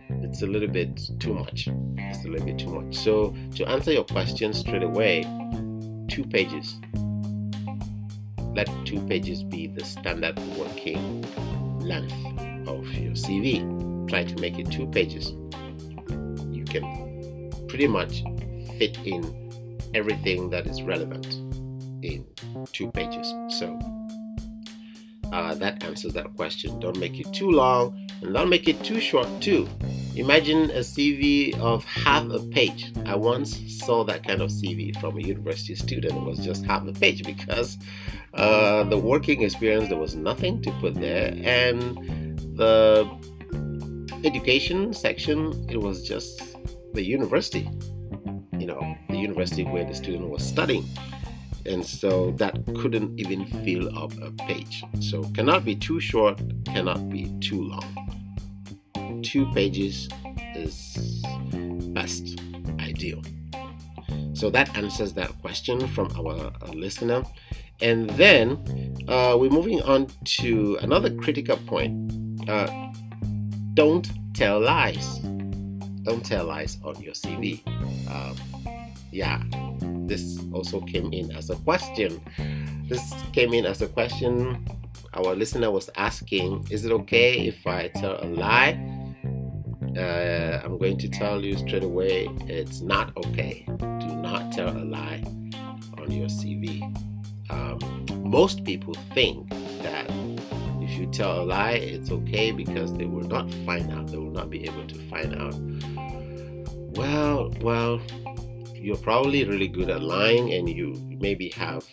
it's 0.09 0.41
a 0.41 0.47
little 0.47 0.69
bit 0.69 0.99
too 1.19 1.33
much. 1.33 1.67
It's 1.97 2.25
a 2.25 2.27
little 2.27 2.45
bit 2.45 2.57
too 2.57 2.81
much. 2.81 2.95
So 2.95 3.35
to 3.55 3.67
answer 3.67 3.91
your 3.91 4.05
question 4.05 4.53
straight 4.53 4.83
away, 4.83 5.23
two 6.09 6.23
pages. 6.23 6.77
Let 8.55 8.67
two 8.85 9.05
pages 9.07 9.43
be 9.43 9.67
the 9.67 9.85
standard 9.85 10.37
working 10.57 11.23
length 11.81 12.13
of 12.67 12.87
your 12.93 13.13
CV. 13.13 14.07
Try 14.09 14.23
to 14.23 14.41
make 14.41 14.57
it 14.59 14.71
two 14.71 14.87
pages. 14.87 15.31
You 16.51 16.65
can 16.65 17.51
pretty 17.67 17.87
much 17.87 18.23
fit 18.77 18.97
in 19.05 19.51
everything 19.93 20.49
that 20.49 20.67
is 20.67 20.81
relevant 20.83 21.25
in 22.03 22.25
two 22.71 22.91
pages. 22.91 23.27
So 23.59 23.77
uh, 25.31 25.55
that 25.55 25.83
answers 25.83 26.13
that 26.13 26.35
question. 26.35 26.79
Don't 26.79 26.97
make 26.97 27.19
it 27.19 27.31
too 27.33 27.49
long 27.49 28.07
and 28.21 28.33
don't 28.33 28.49
make 28.49 28.67
it 28.67 28.83
too 28.83 28.99
short, 28.99 29.27
too. 29.39 29.67
Imagine 30.15 30.69
a 30.71 30.79
CV 30.79 31.57
of 31.59 31.83
half 31.85 32.29
a 32.29 32.39
page. 32.39 32.91
I 33.05 33.15
once 33.15 33.57
saw 33.85 34.03
that 34.03 34.27
kind 34.27 34.41
of 34.41 34.49
CV 34.49 34.99
from 34.99 35.17
a 35.17 35.21
university 35.21 35.75
student. 35.75 36.15
It 36.15 36.23
was 36.23 36.39
just 36.39 36.65
half 36.65 36.85
a 36.85 36.91
page 36.91 37.23
because 37.23 37.77
uh, 38.33 38.83
the 38.83 38.97
working 38.97 39.41
experience, 39.41 39.89
there 39.89 39.97
was 39.97 40.15
nothing 40.15 40.61
to 40.63 40.71
put 40.79 40.95
there. 40.95 41.33
And 41.43 42.37
the 42.57 43.09
education 44.23 44.93
section, 44.93 45.65
it 45.69 45.77
was 45.77 46.07
just 46.07 46.57
the 46.93 47.03
university, 47.03 47.69
you 48.59 48.67
know, 48.67 48.95
the 49.09 49.17
university 49.17 49.63
where 49.63 49.85
the 49.85 49.95
student 49.95 50.29
was 50.29 50.43
studying 50.45 50.85
and 51.65 51.85
so 51.85 52.31
that 52.31 52.53
couldn't 52.75 53.19
even 53.19 53.45
fill 53.63 53.97
up 53.97 54.11
a 54.21 54.31
page. 54.31 54.83
So 54.99 55.23
cannot 55.35 55.63
be 55.63 55.75
too 55.75 55.99
short, 55.99 56.41
cannot 56.65 57.09
be 57.09 57.31
too 57.39 57.61
long. 57.61 58.00
Two 59.31 59.49
pages 59.53 60.09
is 60.55 61.23
best 61.93 62.37
ideal. 62.81 63.21
So 64.33 64.49
that 64.49 64.75
answers 64.75 65.13
that 65.13 65.29
question 65.39 65.87
from 65.87 66.11
our, 66.17 66.51
our 66.61 66.73
listener. 66.73 67.23
And 67.79 68.09
then 68.09 68.59
uh, 69.07 69.37
we're 69.39 69.49
moving 69.49 69.81
on 69.83 70.07
to 70.39 70.77
another 70.81 71.15
critical 71.15 71.55
point. 71.55 72.49
Uh, 72.49 72.91
don't 73.73 74.11
tell 74.33 74.59
lies. 74.59 75.19
Don't 76.03 76.25
tell 76.25 76.43
lies 76.43 76.77
on 76.83 77.01
your 77.01 77.13
CV. 77.13 77.65
Um, 78.11 78.35
yeah, 79.13 79.41
this 80.07 80.43
also 80.51 80.81
came 80.81 81.13
in 81.13 81.31
as 81.31 81.49
a 81.49 81.55
question. 81.55 82.19
This 82.89 83.13
came 83.31 83.53
in 83.53 83.65
as 83.65 83.81
a 83.81 83.87
question. 83.87 84.67
Our 85.13 85.35
listener 85.35 85.71
was 85.71 85.89
asking 85.95 86.67
Is 86.69 86.83
it 86.83 86.91
okay 86.91 87.47
if 87.47 87.65
I 87.65 87.87
tell 87.87 88.21
a 88.21 88.27
lie? 88.27 89.00
Uh, 89.97 90.61
I'm 90.63 90.77
going 90.77 90.97
to 90.99 91.09
tell 91.09 91.43
you 91.43 91.57
straight 91.57 91.83
away 91.83 92.29
it's 92.47 92.81
not 92.81 93.15
okay. 93.17 93.65
Do 93.67 94.15
not 94.15 94.51
tell 94.51 94.69
a 94.69 94.85
lie 94.85 95.23
on 95.97 96.11
your 96.11 96.27
CV. 96.27 96.81
Um, 97.49 98.05
most 98.23 98.63
people 98.63 98.93
think 99.13 99.49
that 99.83 100.09
if 100.81 100.91
you 100.97 101.07
tell 101.07 101.41
a 101.41 101.43
lie, 101.43 101.73
it's 101.73 102.09
okay 102.09 102.51
because 102.51 102.93
they 102.93 103.05
will 103.05 103.27
not 103.27 103.51
find 103.65 103.91
out. 103.91 104.07
They 104.07 104.17
will 104.17 104.31
not 104.31 104.49
be 104.49 104.65
able 104.65 104.87
to 104.87 104.95
find 105.09 105.35
out. 105.35 105.55
Well, 106.97 107.53
well, 107.61 108.01
you're 108.81 108.97
probably 108.97 109.43
really 109.43 109.67
good 109.67 109.89
at 109.89 110.01
lying 110.01 110.53
and 110.53 110.67
you 110.67 110.95
maybe 111.19 111.49
have 111.49 111.85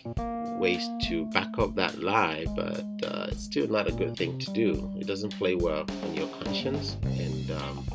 ways 0.59 0.89
to 1.03 1.25
back 1.27 1.57
up 1.57 1.75
that 1.75 2.01
lie, 2.01 2.45
but 2.55 2.83
uh, 3.03 3.27
it's 3.29 3.43
still 3.43 3.67
not 3.67 3.87
a 3.87 3.91
good 3.91 4.17
thing 4.17 4.39
to 4.39 4.51
do. 4.51 4.91
It 4.99 5.07
doesn't 5.07 5.37
play 5.37 5.55
well 5.55 5.85
on 6.03 6.13
your 6.15 6.27
conscience, 6.27 6.97
and 7.03 7.51
um, 7.51 7.85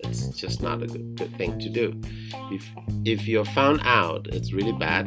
it's 0.00 0.28
just 0.30 0.62
not 0.62 0.82
a 0.82 0.86
good, 0.86 1.16
good 1.16 1.36
thing 1.38 1.58
to 1.60 1.68
do. 1.68 1.98
If 2.50 2.68
if 3.04 3.28
you're 3.28 3.44
found 3.44 3.80
out, 3.84 4.26
it's 4.28 4.52
really 4.52 4.72
bad, 4.72 5.06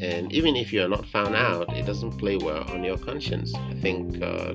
and 0.00 0.32
even 0.32 0.56
if 0.56 0.72
you're 0.72 0.88
not 0.88 1.06
found 1.06 1.34
out, 1.34 1.70
it 1.76 1.84
doesn't 1.86 2.18
play 2.18 2.36
well 2.36 2.64
on 2.70 2.84
your 2.84 2.98
conscience. 2.98 3.52
I 3.54 3.74
think 3.74 4.22
uh, 4.22 4.54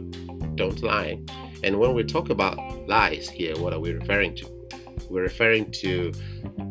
don't 0.55 0.81
lie. 0.81 1.19
And 1.63 1.77
when 1.77 1.93
we 1.93 2.03
talk 2.03 2.29
about 2.29 2.57
lies 2.87 3.29
here, 3.29 3.57
what 3.57 3.73
are 3.73 3.79
we 3.79 3.91
referring 3.91 4.35
to? 4.37 4.58
We're 5.09 5.23
referring 5.23 5.71
to 5.83 6.11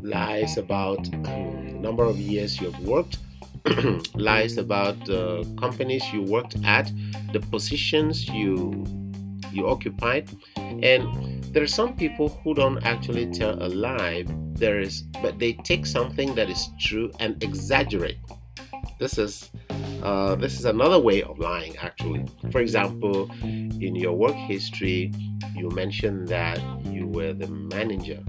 lies 0.02 0.56
about 0.56 1.06
um, 1.26 1.82
number 1.82 2.04
of 2.04 2.18
years 2.18 2.60
you've 2.60 2.78
worked, 2.80 3.18
lies 4.14 4.56
about 4.58 5.04
the 5.06 5.44
companies 5.58 6.04
you 6.12 6.22
worked 6.22 6.56
at, 6.64 6.90
the 7.32 7.40
positions 7.40 8.28
you 8.28 8.84
you 9.50 9.66
occupied, 9.66 10.30
and 10.56 11.42
there 11.52 11.62
are 11.62 11.66
some 11.66 11.96
people 11.96 12.28
who 12.28 12.54
don't 12.54 12.84
actually 12.84 13.26
tell 13.26 13.62
a 13.62 13.68
lie. 13.68 14.24
There 14.52 14.80
is, 14.80 15.02
but 15.22 15.38
they 15.38 15.54
take 15.54 15.86
something 15.86 16.34
that 16.34 16.50
is 16.50 16.68
true 16.78 17.10
and 17.18 17.42
exaggerate. 17.42 18.18
This 18.98 19.16
is 19.16 19.50
uh, 20.02 20.34
this 20.36 20.58
is 20.58 20.64
another 20.64 20.98
way 20.98 21.22
of 21.22 21.38
lying, 21.38 21.76
actually. 21.78 22.24
For 22.50 22.60
example, 22.60 23.30
in 23.42 23.94
your 23.94 24.12
work 24.12 24.34
history, 24.34 25.12
you 25.54 25.70
mentioned 25.70 26.28
that 26.28 26.60
you 26.86 27.06
were 27.06 27.32
the 27.32 27.48
manager 27.48 28.22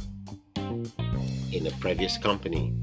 in 1.51 1.67
a 1.67 1.71
previous 1.79 2.17
company. 2.17 2.73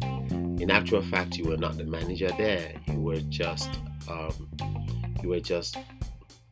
In 0.61 0.71
actual 0.71 1.03
fact, 1.03 1.37
you 1.37 1.45
were 1.45 1.57
not 1.57 1.77
the 1.77 1.85
manager 1.85 2.31
there. 2.39 2.75
You 2.87 3.01
were 3.01 3.21
just 3.29 3.71
um, 4.09 4.49
you 5.23 5.31
were 5.31 5.41
just 5.41 5.77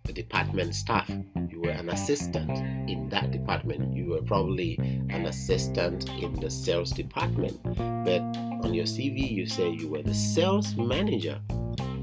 a 0.08 0.12
department 0.12 0.74
staff. 0.74 1.08
You 1.48 1.60
were 1.62 1.70
an 1.70 1.88
assistant 1.88 2.50
in 2.90 3.08
that 3.10 3.30
department. 3.30 3.96
You 3.96 4.10
were 4.10 4.22
probably 4.22 4.76
an 5.08 5.26
assistant 5.26 6.08
in 6.20 6.34
the 6.34 6.50
sales 6.50 6.90
department. 6.90 7.58
But 8.04 8.20
on 8.64 8.74
your 8.74 8.84
CV, 8.84 9.30
you 9.30 9.46
say 9.46 9.70
you 9.70 9.88
were 9.88 10.02
the 10.02 10.14
sales 10.14 10.74
manager. 10.76 11.40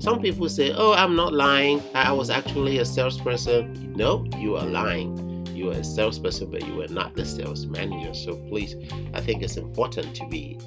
Some 0.02 0.20
people 0.20 0.50
say, 0.50 0.74
Oh, 0.76 0.94
I'm 0.94 1.16
not 1.16 1.34
lying. 1.34 1.82
I 1.94 2.12
was 2.12 2.30
actually 2.30 2.80
a 2.80 2.86
salesperson. 2.86 3.94
No, 3.96 4.26
you 4.38 4.58
are 4.58 4.66
lying 4.66 5.32
you 5.62 5.68
were 5.68 5.74
a 5.74 5.84
salesperson, 5.84 6.50
but 6.50 6.66
you 6.66 6.74
were 6.74 6.88
not 6.88 7.16
the 7.16 7.24
sales 7.24 7.68
manager. 7.68 8.16
So 8.16 8.36
please, 8.50 8.76
I 9.14 9.22
think 9.22 9.44
it's 9.44 9.58
important 9.58 10.16
to 10.16 10.28
be 10.28 10.58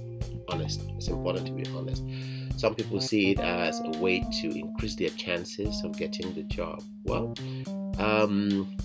honest. 0.48 0.82
It's 0.96 1.08
important 1.08 1.46
to 1.46 1.52
be 1.52 1.66
honest. 1.76 2.04
Some 2.56 2.76
people 2.76 3.00
see 3.00 3.32
it 3.32 3.40
as 3.40 3.80
a 3.80 3.98
way 3.98 4.20
to 4.20 4.56
increase 4.56 4.94
their 4.94 5.08
chances 5.10 5.82
of 5.82 5.98
getting 5.98 6.32
the 6.34 6.44
job. 6.44 6.82
Well, 7.02 7.34
um, 7.98 8.76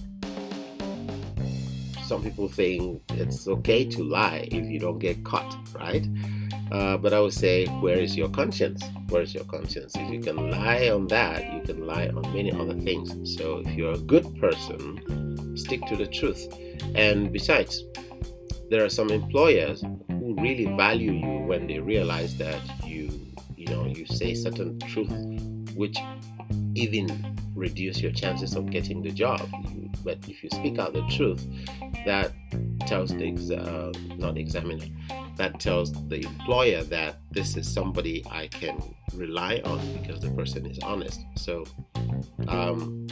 some 2.06 2.24
people 2.24 2.48
think 2.48 3.04
it's 3.10 3.48
okay 3.48 3.86
to 3.86 4.04
lie 4.04 4.48
if 4.52 4.66
you 4.66 4.80
don't 4.80 4.98
get 4.98 5.24
caught, 5.24 5.56
right? 5.76 6.08
Uh, 6.72 6.98
but 6.98 7.14
I 7.14 7.20
would 7.20 7.34
say, 7.34 7.66
where 7.82 7.98
is 7.98 8.16
your 8.16 8.30
conscience? 8.30 8.84
Where 9.10 9.22
is 9.22 9.34
your 9.34 9.46
conscience? 9.46 9.96
If 9.96 10.12
you 10.12 10.20
can 10.20 10.52
lie 10.52 10.90
on 10.90 11.08
that, 11.08 11.52
you 11.54 11.62
can 11.62 11.88
lie 11.88 12.08
on 12.08 12.22
many 12.34 12.52
other 12.52 12.76
things. 12.76 13.38
So 13.38 13.64
if 13.66 13.74
you're 13.74 13.94
a 13.94 14.00
good 14.00 14.40
person, 14.40 15.58
stick 15.58 15.86
to 15.88 15.96
the 15.96 16.08
truth. 16.08 16.48
And 16.96 17.34
besides, 17.34 17.84
there 18.70 18.86
are 18.86 18.90
some 18.90 19.10
employers 19.10 19.82
who 20.10 20.36
really 20.40 20.66
value 20.76 21.14
you 21.14 21.40
when 21.48 21.66
they 21.66 21.80
realize 21.80 22.38
that 22.38 22.62
you, 22.86 23.10
you 23.56 23.66
know, 23.68 23.86
you 23.86 24.06
say 24.06 24.36
certain 24.36 24.80
truth, 24.80 25.12
which 25.76 25.98
even 26.76 27.36
reduce 27.56 28.00
your 28.00 28.12
chances 28.12 28.56
of 28.56 28.70
getting 28.70 29.02
the 29.02 29.12
job. 29.12 29.42
But 30.04 30.20
if 30.28 30.44
you 30.44 30.50
speak 30.52 30.78
out 30.78 30.94
the 30.94 31.06
truth, 31.08 31.46
that 32.06 32.32
tells 32.86 33.10
the 33.10 33.58
uh, 33.58 33.92
not 34.18 34.38
examiner, 34.38 34.86
that 35.40 35.58
tells 35.58 35.94
the 36.10 36.22
employer 36.26 36.84
that 36.84 37.18
this 37.32 37.56
is 37.56 37.66
somebody 37.72 38.26
I 38.30 38.48
can 38.48 38.78
rely 39.16 39.62
on 39.64 39.80
because 39.94 40.20
the 40.20 40.30
person 40.32 40.66
is 40.66 40.78
honest. 40.84 41.22
So, 41.38 41.64
um, 42.50 43.08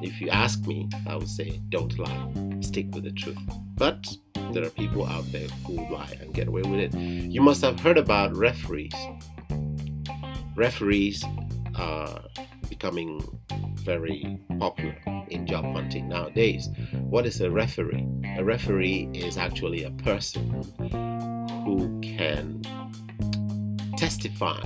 if 0.00 0.20
you 0.20 0.28
ask 0.30 0.64
me, 0.66 0.88
I 1.08 1.16
would 1.16 1.28
say 1.28 1.60
don't 1.70 1.98
lie, 1.98 2.60
stick 2.60 2.94
with 2.94 3.02
the 3.02 3.10
truth. 3.10 3.38
But 3.74 4.06
there 4.52 4.64
are 4.64 4.70
people 4.70 5.04
out 5.04 5.30
there 5.32 5.48
who 5.66 5.74
lie 5.92 6.16
and 6.20 6.32
get 6.32 6.46
away 6.46 6.62
with 6.62 6.78
it. 6.78 6.94
You 6.94 7.40
must 7.40 7.60
have 7.62 7.80
heard 7.80 7.98
about 7.98 8.36
referees. 8.36 8.94
Referees 10.54 11.24
are 11.76 12.22
becoming 12.68 13.20
very 13.84 14.38
popular 14.58 14.96
in 15.28 15.46
job 15.46 15.64
hunting 15.64 16.08
nowadays. 16.08 16.68
What 16.92 17.26
is 17.26 17.40
a 17.40 17.50
referee? 17.50 18.06
A 18.38 18.44
referee 18.44 19.10
is 19.12 19.36
actually 19.36 19.84
a 19.84 19.90
person 19.90 20.64
who 21.64 22.00
can 22.00 22.62
testify 23.96 24.60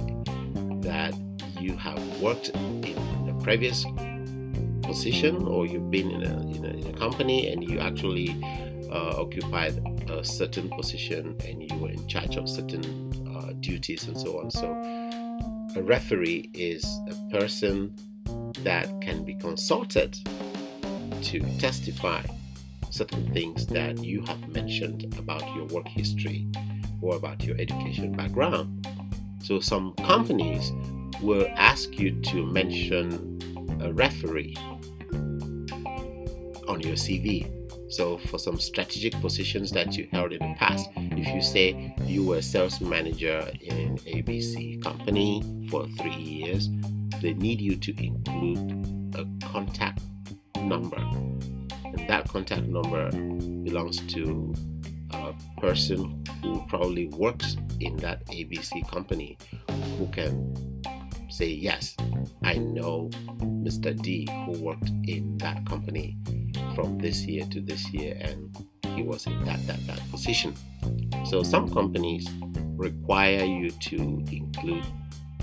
that 0.80 1.14
you 1.60 1.76
have 1.76 2.00
worked 2.20 2.50
in 2.50 3.28
a 3.28 3.42
previous 3.42 3.84
position 4.82 5.46
or 5.46 5.66
you've 5.66 5.90
been 5.90 6.10
in 6.10 6.22
a, 6.22 6.40
in 6.56 6.64
a, 6.64 6.68
in 6.68 6.86
a 6.86 6.98
company 6.98 7.48
and 7.52 7.68
you 7.68 7.78
actually 7.78 8.30
uh, 8.90 9.20
occupied 9.20 9.78
a 10.08 10.24
certain 10.24 10.70
position 10.70 11.36
and 11.46 11.70
you 11.70 11.78
were 11.78 11.90
in 11.90 12.06
charge 12.08 12.36
of 12.36 12.48
certain 12.48 12.84
uh, 13.36 13.52
duties 13.60 14.06
and 14.08 14.18
so 14.18 14.40
on. 14.40 14.50
So, 14.50 14.66
a 15.76 15.82
referee 15.82 16.50
is 16.54 16.84
a 17.10 17.38
person 17.38 17.94
that 18.64 18.88
can 19.00 19.24
be 19.24 19.34
consulted 19.34 20.16
to 21.22 21.40
testify 21.58 22.22
certain 22.90 23.32
things 23.32 23.66
that 23.66 23.98
you 24.02 24.22
have 24.22 24.48
mentioned 24.48 25.14
about 25.18 25.42
your 25.54 25.66
work 25.66 25.86
history 25.88 26.46
or 27.00 27.16
about 27.16 27.44
your 27.44 27.56
education 27.58 28.12
background. 28.12 28.86
So, 29.42 29.60
some 29.60 29.94
companies 29.94 30.72
will 31.22 31.46
ask 31.56 31.98
you 31.98 32.20
to 32.20 32.46
mention 32.46 33.38
a 33.80 33.92
referee 33.92 34.56
on 36.68 36.80
your 36.80 36.96
CV. 36.96 37.50
So, 37.90 38.18
for 38.18 38.38
some 38.38 38.58
strategic 38.58 39.14
positions 39.20 39.70
that 39.72 39.96
you 39.96 40.08
held 40.12 40.32
in 40.32 40.40
the 40.40 40.54
past, 40.58 40.88
if 40.96 41.34
you 41.34 41.40
say 41.40 41.94
you 42.04 42.24
were 42.24 42.42
sales 42.42 42.80
manager 42.80 43.50
in 43.60 43.96
ABC 43.98 44.82
company 44.82 45.42
for 45.70 45.86
three 45.86 46.14
years, 46.14 46.68
they 47.20 47.34
need 47.34 47.60
you 47.60 47.76
to 47.76 48.04
include 48.04 49.14
a 49.14 49.46
contact 49.46 50.00
number. 50.56 50.96
And 50.96 52.08
that 52.08 52.28
contact 52.28 52.62
number 52.64 53.10
belongs 53.10 54.00
to 54.14 54.54
a 55.10 55.34
person 55.60 56.24
who 56.42 56.64
probably 56.68 57.08
works 57.08 57.56
in 57.80 57.96
that 57.98 58.26
ABC 58.26 58.88
company 58.88 59.38
who 59.98 60.06
can 60.08 60.54
say, 61.30 61.46
Yes, 61.46 61.96
I 62.42 62.54
know 62.54 63.10
Mr. 63.40 64.00
D 64.00 64.28
who 64.46 64.52
worked 64.62 64.90
in 65.04 65.38
that 65.38 65.64
company 65.66 66.16
from 66.74 66.98
this 66.98 67.24
year 67.24 67.44
to 67.50 67.60
this 67.60 67.90
year 67.92 68.16
and 68.20 68.56
he 68.94 69.02
was 69.02 69.26
in 69.26 69.44
that, 69.44 69.64
that, 69.66 69.86
that 69.86 70.00
position. 70.10 70.54
So 71.26 71.42
some 71.42 71.72
companies 71.72 72.28
require 72.76 73.44
you 73.44 73.70
to 73.70 73.96
include 74.30 74.86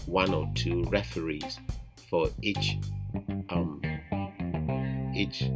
one 0.07 0.33
or 0.33 0.49
two 0.55 0.83
referees 0.83 1.59
for 2.09 2.29
each 2.41 2.77
um, 3.49 3.81
each 5.13 5.49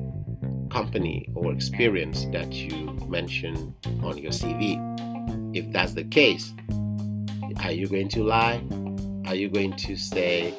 company 0.69 1.27
or 1.35 1.51
experience 1.51 2.25
that 2.31 2.53
you 2.53 2.97
mention 3.07 3.75
on 4.03 4.17
your 4.17 4.31
CV. 4.31 4.77
If 5.55 5.71
that's 5.71 5.93
the 5.93 6.03
case, 6.03 6.53
are 7.63 7.71
you 7.71 7.87
going 7.87 8.09
to 8.09 8.23
lie? 8.23 8.61
Are 9.25 9.35
you 9.35 9.49
going 9.49 9.75
to 9.77 9.95
say, 9.95 10.53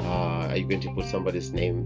uh, 0.00 0.48
are 0.48 0.56
you 0.56 0.68
going 0.68 0.80
to 0.82 0.92
put 0.94 1.06
somebody's 1.06 1.52
name 1.52 1.84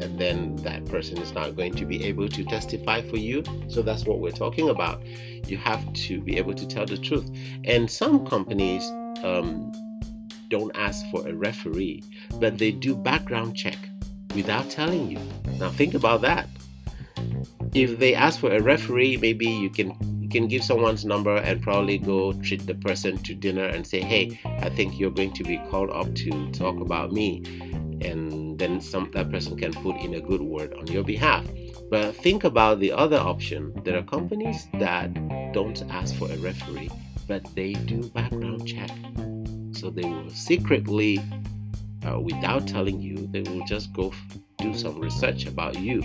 and 0.00 0.18
then 0.18 0.56
that 0.56 0.84
person 0.86 1.18
is 1.18 1.32
not 1.32 1.56
going 1.56 1.74
to 1.74 1.84
be 1.84 2.04
able 2.04 2.28
to 2.28 2.44
testify 2.44 3.02
for 3.02 3.16
you? 3.16 3.42
So 3.68 3.82
that's 3.82 4.04
what 4.04 4.20
we're 4.20 4.30
talking 4.32 4.68
about. 4.68 5.04
You 5.04 5.56
have 5.58 5.92
to 5.92 6.20
be 6.20 6.36
able 6.36 6.54
to 6.54 6.66
tell 6.66 6.86
the 6.86 6.98
truth. 6.98 7.30
And 7.64 7.90
some 7.90 8.26
companies 8.26 8.84
um, 9.24 9.72
don't 10.48 10.74
ask 10.74 11.04
for 11.10 11.26
a 11.28 11.34
referee, 11.34 12.02
but 12.34 12.58
they 12.58 12.72
do 12.72 12.96
background 12.96 13.56
check 13.56 13.78
without 14.34 14.70
telling 14.70 15.10
you. 15.10 15.18
Now 15.58 15.70
think 15.70 15.94
about 15.94 16.22
that. 16.22 16.48
If 17.74 17.98
they 17.98 18.14
ask 18.14 18.40
for 18.40 18.52
a 18.52 18.60
referee, 18.60 19.18
maybe 19.18 19.46
you 19.46 19.70
can 19.70 19.96
you 20.28 20.28
can 20.40 20.46
give 20.46 20.62
someone's 20.62 21.06
number 21.06 21.36
and 21.36 21.62
probably 21.62 21.96
go 21.96 22.34
treat 22.34 22.66
the 22.66 22.74
person 22.74 23.16
to 23.22 23.34
dinner 23.34 23.64
and 23.64 23.86
say, 23.86 24.00
hey, 24.00 24.38
I 24.44 24.68
think 24.68 24.98
you're 24.98 25.10
going 25.10 25.32
to 25.32 25.42
be 25.42 25.56
called 25.70 25.88
up 25.88 26.14
to 26.16 26.50
talk 26.52 26.80
about 26.80 27.12
me. 27.12 27.42
And 28.02 28.58
then 28.58 28.80
some 28.80 29.10
that 29.14 29.30
person 29.30 29.56
can 29.56 29.72
put 29.72 29.96
in 29.96 30.14
a 30.14 30.20
good 30.20 30.42
word 30.42 30.74
on 30.74 30.86
your 30.86 31.02
behalf. 31.02 31.46
But 31.90 32.14
think 32.16 32.44
about 32.44 32.78
the 32.78 32.92
other 32.92 33.16
option. 33.16 33.72
There 33.84 33.96
are 33.96 34.02
companies 34.02 34.68
that 34.74 35.14
don't 35.52 35.82
ask 35.90 36.14
for 36.16 36.30
a 36.30 36.36
referee, 36.36 36.90
but 37.26 37.42
they 37.54 37.72
do 37.72 38.10
background 38.10 38.68
check. 38.68 38.90
So 39.78 39.90
they 39.90 40.02
will 40.02 40.30
secretly, 40.30 41.20
uh, 42.04 42.18
without 42.18 42.66
telling 42.66 43.00
you, 43.00 43.28
they 43.30 43.42
will 43.42 43.62
just 43.64 43.92
go 43.92 44.08
f- 44.08 44.38
do 44.56 44.74
some 44.74 44.98
research 44.98 45.46
about 45.46 45.78
you. 45.78 46.02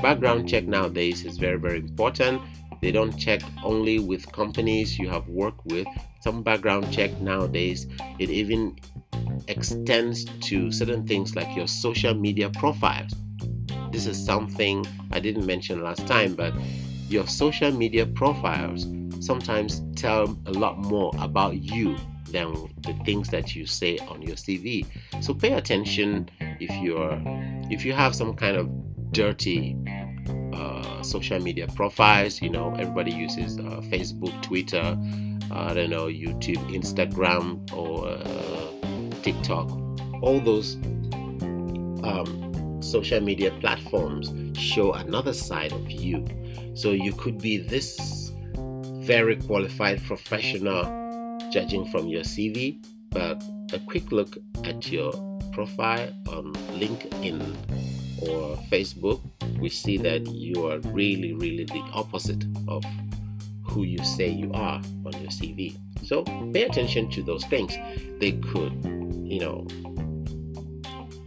Background 0.00 0.48
check 0.48 0.66
nowadays 0.66 1.22
is 1.26 1.36
very, 1.36 1.58
very 1.58 1.80
important. 1.80 2.40
They 2.80 2.90
don't 2.90 3.14
check 3.18 3.42
only 3.62 3.98
with 3.98 4.32
companies 4.32 4.98
you 4.98 5.10
have 5.10 5.28
worked 5.28 5.66
with. 5.66 5.86
Some 6.20 6.42
background 6.42 6.90
check 6.90 7.12
nowadays, 7.20 7.86
it 8.18 8.30
even 8.30 8.78
extends 9.48 10.24
to 10.48 10.72
certain 10.72 11.06
things 11.06 11.36
like 11.36 11.54
your 11.54 11.66
social 11.66 12.14
media 12.14 12.48
profiles. 12.48 13.12
This 13.92 14.06
is 14.06 14.16
something 14.24 14.86
I 15.12 15.20
didn't 15.20 15.44
mention 15.44 15.82
last 15.82 16.06
time, 16.06 16.34
but 16.34 16.54
your 17.10 17.26
social 17.26 17.70
media 17.70 18.06
profiles 18.06 18.86
sometimes 19.20 19.82
tell 19.94 20.38
a 20.46 20.52
lot 20.52 20.78
more 20.78 21.12
about 21.18 21.54
you 21.62 21.98
than 22.32 22.52
the 22.82 22.94
things 23.04 23.28
that 23.30 23.54
you 23.54 23.66
say 23.66 23.98
on 23.98 24.22
your 24.22 24.36
CV. 24.36 24.86
So 25.20 25.34
pay 25.34 25.52
attention 25.52 26.28
if 26.40 26.70
you're 26.82 27.20
if 27.70 27.84
you 27.84 27.92
have 27.92 28.14
some 28.14 28.34
kind 28.34 28.56
of 28.56 28.70
dirty 29.12 29.76
uh, 30.52 31.02
social 31.02 31.40
media 31.40 31.66
profiles. 31.68 32.42
You 32.42 32.50
know, 32.50 32.74
everybody 32.74 33.12
uses 33.12 33.58
uh, 33.58 33.80
Facebook, 33.84 34.40
Twitter, 34.42 34.96
uh, 35.50 35.66
I 35.70 35.74
don't 35.74 35.90
know, 35.90 36.06
YouTube, 36.06 36.62
Instagram, 36.74 37.70
or 37.72 38.08
uh, 38.08 39.22
TikTok. 39.22 39.70
All 40.22 40.40
those 40.40 40.74
um, 42.04 42.82
social 42.82 43.20
media 43.20 43.50
platforms 43.60 44.32
show 44.58 44.92
another 44.92 45.32
side 45.32 45.72
of 45.72 45.90
you. 45.90 46.24
So 46.74 46.90
you 46.90 47.12
could 47.12 47.38
be 47.38 47.58
this 47.58 48.32
very 49.08 49.36
qualified 49.36 50.02
professional 50.04 51.07
judging 51.50 51.84
from 51.86 52.08
your 52.08 52.22
CV, 52.22 52.84
but 53.10 53.42
a 53.72 53.78
quick 53.80 54.12
look 54.12 54.36
at 54.64 54.90
your 54.90 55.12
profile 55.52 56.08
on 56.28 56.52
LinkedIn 56.78 57.40
or 58.22 58.56
Facebook, 58.70 59.20
we 59.58 59.68
see 59.68 59.96
that 59.98 60.26
you 60.26 60.66
are 60.66 60.78
really, 60.90 61.32
really 61.32 61.64
the 61.64 61.82
opposite 61.92 62.44
of 62.66 62.84
who 63.64 63.82
you 63.82 64.02
say 64.04 64.28
you 64.28 64.50
are 64.52 64.80
on 65.04 65.12
your 65.12 65.30
CV. 65.30 65.76
So 66.04 66.24
pay 66.52 66.64
attention 66.64 67.10
to 67.10 67.22
those 67.22 67.44
things. 67.44 67.76
They 68.18 68.32
could, 68.32 68.72
you 69.24 69.40
know, 69.40 69.66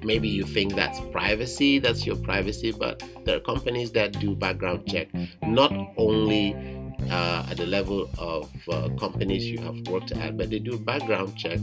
maybe 0.03 0.27
you 0.27 0.43
think 0.43 0.75
that's 0.75 0.99
privacy, 1.11 1.79
that's 1.79 2.05
your 2.05 2.15
privacy, 2.17 2.71
but 2.71 3.03
there 3.25 3.37
are 3.37 3.41
companies 3.41 3.91
that 3.91 4.13
do 4.19 4.35
background 4.35 4.87
check, 4.87 5.09
not 5.43 5.71
only 5.97 6.53
uh, 7.09 7.45
at 7.49 7.57
the 7.57 7.65
level 7.65 8.09
of 8.17 8.49
uh, 8.69 8.89
companies 8.99 9.45
you 9.45 9.59
have 9.59 9.77
worked 9.87 10.11
at, 10.11 10.37
but 10.37 10.49
they 10.49 10.59
do 10.59 10.77
background 10.77 11.35
check 11.37 11.59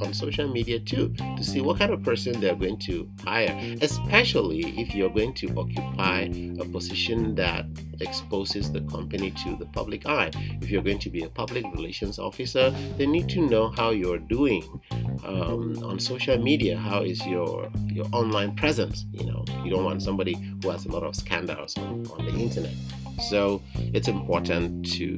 on 0.00 0.12
social 0.12 0.48
media 0.48 0.80
too 0.80 1.14
to 1.36 1.44
see 1.44 1.60
what 1.60 1.78
kind 1.78 1.92
of 1.92 2.02
person 2.02 2.40
they're 2.40 2.56
going 2.56 2.78
to 2.78 3.08
hire, 3.24 3.56
especially 3.80 4.60
if 4.80 4.94
you're 4.94 5.10
going 5.10 5.32
to 5.34 5.48
occupy 5.56 6.28
a 6.58 6.64
position 6.64 7.34
that 7.34 7.66
exposes 8.00 8.72
the 8.72 8.80
company 8.82 9.30
to 9.30 9.56
the 9.56 9.66
public 9.66 10.06
eye. 10.06 10.30
If 10.60 10.70
you're 10.70 10.82
going 10.82 10.98
to 11.00 11.10
be 11.10 11.22
a 11.22 11.28
public 11.28 11.64
relations 11.74 12.18
officer, 12.18 12.70
they 12.98 13.06
need 13.06 13.28
to 13.30 13.40
know 13.40 13.70
how 13.70 13.90
you're 13.90 14.18
doing 14.18 14.80
um, 15.24 15.78
on 15.84 16.00
social 16.00 16.36
media. 16.38 16.76
How 16.76 17.02
is 17.02 17.24
your 17.26 17.70
your 17.86 18.06
online 18.12 18.54
presence? 18.56 19.06
You 19.12 19.26
know, 19.26 19.44
you 19.64 19.70
don't 19.70 19.84
want 19.84 20.02
somebody 20.02 20.34
who 20.62 20.70
has 20.70 20.86
a 20.86 20.90
lot 20.90 21.04
of 21.04 21.14
scandals 21.14 21.76
on, 21.78 22.06
on 22.18 22.24
the 22.24 22.32
internet. 22.32 22.74
So 23.20 23.62
it's 23.76 24.08
important 24.08 24.90
to 24.92 25.16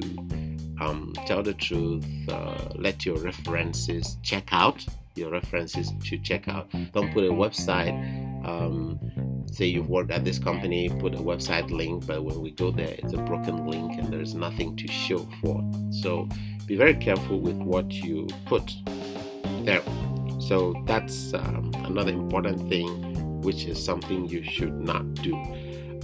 um, 0.79 1.13
tell 1.25 1.41
the 1.43 1.53
truth, 1.53 2.05
uh, 2.29 2.69
let 2.75 3.05
your 3.05 3.17
references 3.17 4.17
check 4.23 4.49
out. 4.51 4.85
Your 5.15 5.31
references 5.31 5.91
to 6.03 6.17
check 6.17 6.47
out. 6.47 6.69
Don't 6.91 7.13
put 7.13 7.23
a 7.23 7.31
website. 7.31 7.93
Um, 8.45 8.99
say 9.51 9.65
you've 9.65 9.89
worked 9.89 10.11
at 10.11 10.25
this 10.25 10.37
company, 10.37 10.89
put 10.89 11.15
a 11.15 11.19
website 11.19 11.69
link, 11.69 12.05
but 12.05 12.23
when 12.23 12.41
we 12.41 12.51
go 12.51 12.71
there, 12.71 12.93
it's 12.99 13.13
a 13.13 13.17
broken 13.17 13.65
link 13.65 13.97
and 13.97 14.11
there's 14.11 14.35
nothing 14.35 14.75
to 14.75 14.87
show 14.87 15.27
for. 15.41 15.63
So 15.91 16.27
be 16.65 16.75
very 16.75 16.95
careful 16.95 17.39
with 17.39 17.55
what 17.57 17.91
you 17.91 18.27
put 18.45 18.73
there. 19.63 19.81
So 20.39 20.75
that's 20.85 21.33
um, 21.33 21.71
another 21.85 22.11
important 22.11 22.67
thing, 22.69 23.41
which 23.41 23.65
is 23.65 23.83
something 23.83 24.27
you 24.27 24.43
should 24.43 24.73
not 24.81 25.13
do. 25.15 25.33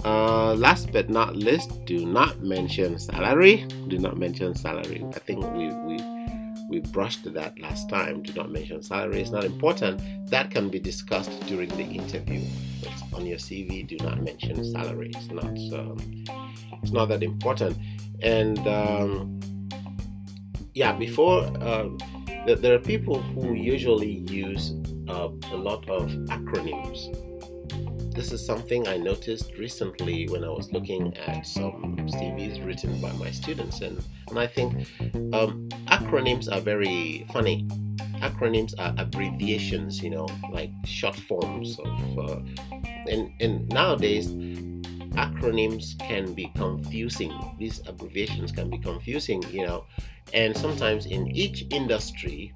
Uh, 0.04 0.54
last 0.54 0.90
but 0.92 1.08
not 1.08 1.36
least, 1.36 1.84
do 1.84 2.04
not 2.04 2.42
mention 2.42 2.98
salary. 2.98 3.66
Do 3.88 3.98
not 3.98 4.16
mention 4.16 4.54
salary. 4.54 5.04
I 5.14 5.18
think 5.20 5.46
we 5.54 5.68
we 5.86 5.96
We 6.72 6.80
brushed 6.80 7.30
that 7.34 7.58
last 7.60 7.90
time. 7.90 8.22
Do 8.22 8.32
not 8.32 8.50
mention 8.50 8.82
salary. 8.82 9.20
It's 9.20 9.30
not 9.30 9.44
important. 9.44 10.00
That 10.30 10.50
can 10.50 10.70
be 10.70 10.80
discussed 10.80 11.30
during 11.46 11.68
the 11.68 11.84
interview. 11.84 12.40
But 12.80 13.18
on 13.18 13.26
your 13.26 13.36
CV, 13.36 13.86
do 13.86 13.96
not 14.00 14.22
mention 14.22 14.56
salary. 14.72 15.12
It's 15.14 15.28
not. 15.28 15.52
Um, 15.78 15.98
it's 16.82 16.92
not 16.92 17.08
that 17.10 17.22
important. 17.22 17.76
And 18.22 18.58
um, 18.66 19.38
yeah, 20.72 20.92
before 20.92 21.44
uh, 21.60 21.88
there 22.46 22.74
are 22.74 22.78
people 22.78 23.20
who 23.20 23.52
usually 23.52 24.24
use 24.30 24.72
uh, 25.08 25.28
a 25.52 25.56
lot 25.56 25.88
of 25.90 26.08
acronyms 26.32 27.12
this 28.14 28.32
is 28.32 28.44
something 28.44 28.86
I 28.88 28.96
noticed 28.96 29.52
recently 29.58 30.28
when 30.28 30.44
I 30.44 30.48
was 30.48 30.70
looking 30.72 31.16
at 31.16 31.46
some 31.46 31.96
CVs 31.96 32.64
written 32.64 33.00
by 33.00 33.12
my 33.12 33.30
students, 33.30 33.80
and, 33.80 34.02
and 34.28 34.38
I 34.38 34.46
think 34.46 34.86
um, 35.32 35.68
acronyms 35.86 36.52
are 36.52 36.60
very 36.60 37.26
funny. 37.32 37.66
Acronyms 38.20 38.74
are 38.78 38.94
abbreviations, 38.98 40.02
you 40.02 40.10
know, 40.10 40.28
like 40.50 40.70
short 40.84 41.16
forms 41.16 41.78
of, 41.78 42.18
uh, 42.18 42.40
and, 43.08 43.32
and 43.40 43.68
nowadays 43.68 44.28
acronyms 45.14 45.98
can 45.98 46.32
be 46.34 46.50
confusing. 46.56 47.32
These 47.58 47.80
abbreviations 47.86 48.52
can 48.52 48.70
be 48.70 48.78
confusing, 48.78 49.42
you 49.50 49.66
know, 49.66 49.84
and 50.32 50.56
sometimes 50.56 51.06
in 51.06 51.34
each 51.36 51.66
industry, 51.70 52.52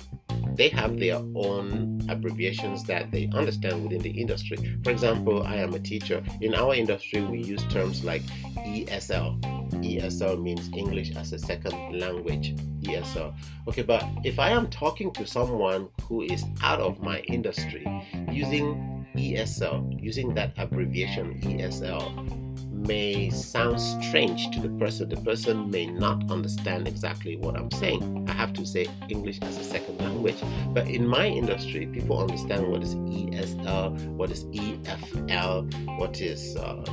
they 0.54 0.68
have 0.70 0.98
their 0.98 1.16
own 1.34 2.00
abbreviations 2.08 2.84
that 2.84 3.10
they 3.10 3.28
understand 3.34 3.82
within 3.82 4.00
the 4.00 4.10
industry. 4.10 4.56
For 4.82 4.90
example, 4.90 5.42
I 5.42 5.56
am 5.56 5.74
a 5.74 5.78
teacher. 5.78 6.22
In 6.40 6.54
our 6.54 6.74
industry, 6.74 7.22
we 7.22 7.42
use 7.42 7.62
terms 7.64 8.04
like 8.04 8.22
ESL. 8.56 9.40
ESL 9.82 10.42
means 10.42 10.70
English 10.74 11.14
as 11.16 11.32
a 11.32 11.38
second 11.38 11.98
language. 11.98 12.54
ESL. 12.82 13.34
Okay, 13.68 13.82
but 13.82 14.04
if 14.24 14.38
I 14.38 14.50
am 14.50 14.70
talking 14.70 15.12
to 15.14 15.26
someone 15.26 15.88
who 16.02 16.22
is 16.22 16.44
out 16.62 16.80
of 16.80 17.02
my 17.02 17.20
industry 17.20 17.86
using 18.30 18.95
ESL, 19.16 20.02
using 20.02 20.34
that 20.34 20.52
abbreviation 20.56 21.40
ESL, 21.40 22.46
may 22.86 23.30
sound 23.30 23.80
strange 23.80 24.50
to 24.50 24.60
the 24.60 24.68
person. 24.78 25.08
The 25.08 25.16
person 25.16 25.70
may 25.70 25.86
not 25.86 26.30
understand 26.30 26.86
exactly 26.86 27.36
what 27.36 27.56
I'm 27.56 27.70
saying. 27.70 28.26
I 28.28 28.32
have 28.32 28.52
to 28.54 28.66
say 28.66 28.86
English 29.08 29.38
as 29.42 29.58
a 29.58 29.64
second 29.64 29.98
language. 29.98 30.36
But 30.68 30.86
in 30.88 31.06
my 31.06 31.26
industry, 31.26 31.86
people 31.86 32.18
understand 32.18 32.66
what 32.68 32.82
is 32.82 32.94
ESL, 32.94 34.08
what 34.08 34.30
is 34.30 34.44
EFL, 34.46 35.98
what 35.98 36.20
is 36.20 36.56
uh, 36.56 36.84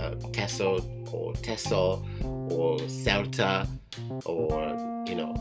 uh, 0.00 0.14
TESOL 0.32 1.12
or 1.12 1.32
TESOL 1.34 2.50
or 2.50 2.78
CELTA 2.78 3.68
or, 4.24 5.04
you 5.06 5.14
know, 5.14 5.34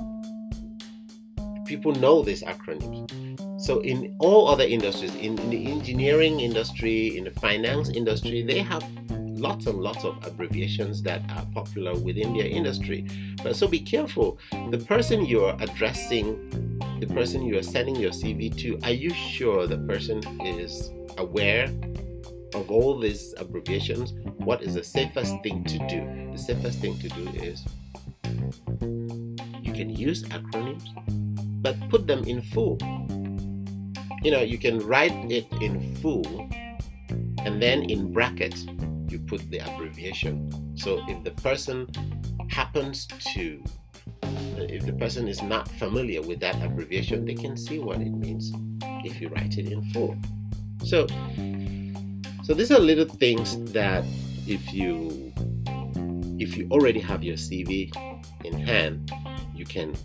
people 1.65 1.91
know 1.93 2.21
these 2.21 2.43
acronyms. 2.43 3.11
So 3.61 3.79
in 3.79 4.15
all 4.19 4.47
other 4.47 4.63
industries, 4.63 5.15
in, 5.15 5.39
in, 5.39 5.49
the 5.49 5.71
engineering 5.71 6.39
industry, 6.39 7.17
in 7.17 7.23
the 7.23 7.31
finance 7.31 7.89
industry, 7.89 8.43
they 8.43 8.59
have 8.59 8.83
lots 9.39 9.65
and 9.65 9.79
lots 9.79 10.03
of 10.03 10.25
abbreviations 10.25 11.01
that 11.03 11.21
are 11.31 11.45
popular 11.53 11.93
within 11.93 12.33
their 12.37 12.47
industry. 12.47 13.07
But 13.43 13.55
so 13.55 13.67
be 13.67 13.79
careful. 13.79 14.37
The 14.71 14.77
person 14.77 15.25
you're 15.25 15.55
addressing, 15.59 16.49
the 16.99 17.07
person 17.07 17.43
you 17.43 17.57
are 17.57 17.63
sending 17.63 17.95
your 17.95 18.11
CV 18.11 18.55
to, 18.59 18.79
are 18.83 18.93
you 18.93 19.09
sure 19.11 19.67
the 19.67 19.77
person 19.79 20.21
is 20.41 20.91
aware 21.17 21.65
of 22.53 22.71
all 22.71 22.97
these 22.97 23.33
abbreviations? 23.37 24.13
What 24.37 24.61
is 24.61 24.75
the 24.75 24.83
safest 24.83 25.33
thing 25.43 25.63
to 25.65 25.77
do? 25.87 26.31
The 26.31 26.37
safest 26.37 26.79
thing 26.79 26.97
to 26.99 27.09
do 27.09 27.29
is 27.39 27.65
you 29.61 29.73
can 29.73 29.89
use 29.89 30.23
acronyms, 30.23 30.85
but 31.61 31.75
put 31.89 32.07
them 32.07 32.23
in 32.23 32.41
full. 32.41 32.77
You 34.23 34.31
know, 34.31 34.41
you 34.41 34.57
can 34.57 34.79
write 34.79 35.13
it 35.31 35.45
in 35.61 35.95
full 35.97 36.49
and 37.39 37.61
then 37.61 37.83
in 37.83 38.11
brackets 38.11 38.65
you 39.07 39.19
put 39.19 39.49
the 39.51 39.59
abbreviation. 39.59 40.75
So 40.77 41.03
if 41.07 41.23
the 41.23 41.31
person 41.31 41.87
happens 42.49 43.07
to, 43.35 43.63
if 44.57 44.85
the 44.85 44.93
person 44.93 45.27
is 45.27 45.41
not 45.41 45.67
familiar 45.67 46.21
with 46.21 46.39
that 46.39 46.61
abbreviation, 46.61 47.25
they 47.25 47.35
can 47.35 47.55
see 47.55 47.79
what 47.79 48.01
it 48.01 48.11
means 48.11 48.51
if 49.05 49.21
you 49.21 49.29
write 49.29 49.57
it 49.57 49.71
in 49.71 49.83
full. 49.91 50.17
So, 50.83 51.07
so 52.43 52.53
these 52.53 52.71
are 52.71 52.79
little 52.79 53.05
things 53.05 53.57
that 53.73 54.03
if 54.47 54.73
you 54.73 55.33
if 56.37 56.57
you 56.57 56.67
already 56.69 56.99
have 56.99 57.23
your 57.23 57.37
CV 57.37 57.95
in 58.43 58.53
hand, 58.53 59.11
you 59.55 59.65
can 59.65 59.95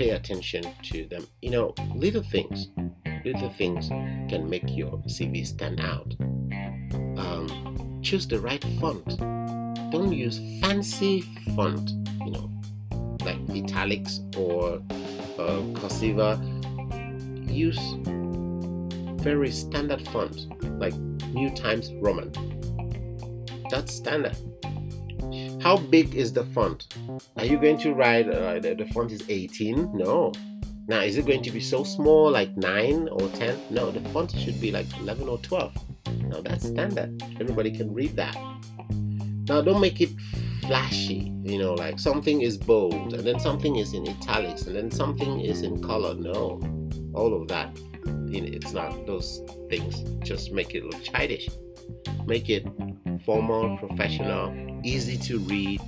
pay 0.00 0.10
attention 0.10 0.64
to 0.82 1.04
them. 1.08 1.26
You 1.42 1.50
know, 1.50 1.74
little 1.94 2.22
things, 2.22 2.68
little 3.22 3.50
things 3.50 3.88
can 4.30 4.48
make 4.48 4.64
your 4.74 4.92
CV 5.06 5.46
stand 5.46 5.78
out. 5.78 6.14
Um, 7.18 8.00
choose 8.02 8.26
the 8.26 8.40
right 8.40 8.64
font. 8.80 9.18
Don't 9.90 10.10
use 10.10 10.40
fancy 10.62 11.20
font, 11.54 11.90
you 12.24 12.30
know, 12.30 12.50
like 13.26 13.38
italics 13.50 14.20
or 14.38 14.80
uh, 15.38 15.60
cursiva. 15.76 16.30
Use 17.50 17.78
very 19.22 19.50
standard 19.50 20.00
font, 20.08 20.46
like 20.80 20.94
New 21.34 21.50
Times 21.54 21.92
Roman. 22.00 22.32
That's 23.70 23.92
standard. 23.92 24.38
How 25.60 25.76
big 25.76 26.14
is 26.14 26.32
the 26.32 26.44
font? 26.44 26.94
Are 27.36 27.44
you 27.44 27.58
going 27.58 27.78
to 27.78 27.92
write 27.92 28.28
uh, 28.28 28.58
the, 28.60 28.74
the 28.74 28.86
font 28.86 29.12
is 29.12 29.22
18? 29.28 29.96
No. 29.96 30.32
Now, 30.88 31.00
is 31.00 31.18
it 31.18 31.26
going 31.26 31.42
to 31.42 31.50
be 31.50 31.60
so 31.60 31.84
small, 31.84 32.30
like 32.30 32.56
9 32.56 33.08
or 33.12 33.28
10? 33.28 33.58
No, 33.70 33.90
the 33.90 34.00
font 34.08 34.32
should 34.32 34.60
be 34.60 34.72
like 34.72 34.86
11 34.98 35.28
or 35.28 35.38
12. 35.38 35.72
Now 36.28 36.40
that's 36.40 36.66
standard. 36.66 37.22
Everybody 37.40 37.70
can 37.70 37.92
read 37.92 38.16
that. 38.16 38.36
Now 39.48 39.60
don't 39.60 39.80
make 39.80 40.00
it 40.00 40.10
flashy, 40.62 41.32
you 41.42 41.58
know, 41.58 41.74
like 41.74 41.98
something 41.98 42.42
is 42.42 42.56
bold 42.56 43.12
and 43.12 43.24
then 43.24 43.40
something 43.40 43.76
is 43.76 43.92
in 43.92 44.08
italics 44.08 44.62
and 44.62 44.76
then 44.76 44.90
something 44.90 45.40
is 45.40 45.62
in 45.62 45.82
color. 45.82 46.14
No, 46.14 46.60
all 47.14 47.40
of 47.40 47.48
that, 47.48 47.76
You 48.28 48.40
know, 48.42 48.48
it's 48.52 48.72
not 48.72 49.06
those 49.06 49.42
things. 49.68 50.02
Just 50.24 50.52
make 50.52 50.74
it 50.74 50.84
look 50.84 51.02
childish. 51.02 51.48
Make 52.26 52.48
it 52.48 52.66
formal, 53.24 53.76
professional, 53.78 54.52
easy 54.84 55.16
to 55.18 55.38
read, 55.40 55.80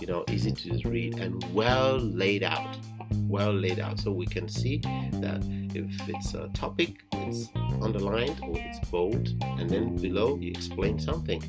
you 0.00 0.06
know, 0.06 0.24
easy 0.30 0.52
to 0.52 0.88
read 0.88 1.18
and 1.18 1.44
well 1.54 1.98
laid 1.98 2.42
out. 2.42 2.76
Well 3.28 3.52
laid 3.52 3.80
out 3.80 4.00
so 4.00 4.10
we 4.10 4.26
can 4.26 4.48
see 4.48 4.78
that 4.78 5.42
if 5.74 6.08
it's 6.08 6.34
a 6.34 6.48
topic, 6.48 7.04
it's 7.12 7.48
underlined 7.82 8.40
or 8.42 8.56
it's 8.58 8.78
bold, 8.90 9.28
and 9.58 9.68
then 9.68 9.96
below 9.96 10.36
you 10.36 10.50
explain 10.50 10.98
something. 10.98 11.42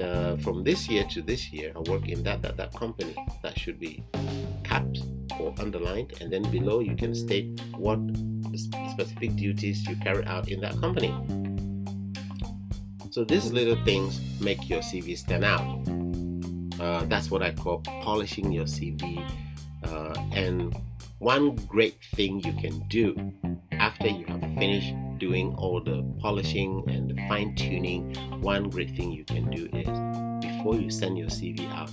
Uh, 0.00 0.36
from 0.36 0.64
this 0.64 0.88
year 0.88 1.04
to 1.04 1.20
this 1.20 1.52
year, 1.52 1.72
I 1.76 1.80
work 1.90 2.08
in 2.08 2.22
that, 2.22 2.40
that 2.42 2.56
that 2.56 2.72
company. 2.74 3.14
That 3.42 3.58
should 3.58 3.78
be 3.78 4.02
capped 4.64 5.00
or 5.38 5.54
underlined, 5.58 6.14
and 6.20 6.32
then 6.32 6.42
below 6.50 6.80
you 6.80 6.96
can 6.96 7.14
state 7.14 7.60
what 7.76 7.98
specific 8.56 9.36
duties 9.36 9.86
you 9.86 9.96
carry 9.96 10.24
out 10.26 10.48
in 10.48 10.60
that 10.60 10.78
company. 10.80 11.14
So 13.10 13.24
these 13.24 13.52
little 13.52 13.76
things 13.84 14.20
make 14.40 14.70
your 14.70 14.80
CV 14.80 15.18
stand 15.18 15.44
out. 15.44 15.68
Uh, 16.82 17.04
that's 17.04 17.30
what 17.30 17.42
I 17.42 17.52
call 17.52 17.78
polishing 18.02 18.50
your 18.50 18.64
CV. 18.64 19.24
Uh, 19.84 20.14
and 20.32 20.76
one 21.20 21.54
great 21.54 22.02
thing 22.16 22.40
you 22.40 22.52
can 22.54 22.80
do 22.88 23.14
after 23.70 24.08
you 24.08 24.26
have 24.26 24.40
finished 24.58 24.92
doing 25.18 25.54
all 25.54 25.80
the 25.80 26.02
polishing 26.18 26.82
and 26.88 27.08
the 27.08 27.14
fine 27.28 27.54
tuning, 27.54 28.12
one 28.40 28.68
great 28.68 28.90
thing 28.96 29.12
you 29.12 29.24
can 29.24 29.48
do 29.48 29.68
is 29.72 30.44
before 30.44 30.74
you 30.74 30.90
send 30.90 31.16
your 31.16 31.28
CV 31.28 31.70
out, 31.70 31.90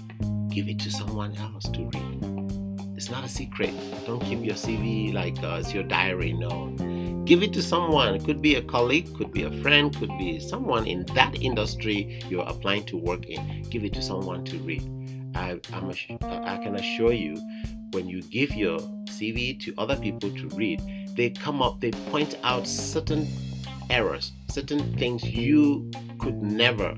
give 0.49 0.67
it 0.67 0.79
to 0.79 0.91
someone 0.91 1.35
else 1.37 1.69
to 1.69 1.83
read. 1.93 2.95
It's 2.97 3.11
not 3.11 3.23
a 3.23 3.29
secret. 3.29 3.71
Don't 4.07 4.19
keep 4.21 4.43
your 4.43 4.55
CV 4.55 5.13
like 5.13 5.37
uh, 5.43 5.57
it's 5.59 5.71
your 5.71 5.83
diary. 5.83 6.33
No, 6.33 6.75
give 7.29 7.43
it 7.43 7.53
to 7.53 7.61
someone. 7.61 8.15
It 8.15 8.25
could 8.25 8.41
be 8.41 8.55
a 8.55 8.61
colleague, 8.63 9.15
could 9.15 9.31
be 9.31 9.43
a 9.43 9.51
friend, 9.61 9.95
could 9.95 10.17
be 10.17 10.39
someone 10.39 10.87
in 10.87 11.05
that 11.13 11.39
industry 11.39 12.23
you're 12.27 12.47
applying 12.47 12.87
to 12.87 12.97
work 12.97 13.27
in. 13.27 13.61
Give 13.69 13.83
it 13.83 13.93
to 13.93 14.01
someone 14.01 14.43
to 14.45 14.57
read. 14.57 14.81
I, 15.35 15.59
I'm, 15.71 15.91
I 16.23 16.57
can 16.57 16.73
assure 16.73 17.13
you, 17.13 17.39
when 17.91 18.09
you 18.09 18.23
give 18.23 18.55
your 18.55 18.79
CV 19.05 19.59
to 19.61 19.75
other 19.77 19.95
people 19.95 20.31
to 20.31 20.47
read, 20.55 20.81
they 21.15 21.29
come 21.29 21.61
up, 21.61 21.79
they 21.79 21.91
point 22.09 22.35
out 22.41 22.65
certain 22.65 23.27
errors, 23.91 24.31
certain 24.49 24.97
things 24.97 25.23
you 25.23 25.91
could 26.17 26.41
never 26.41 26.97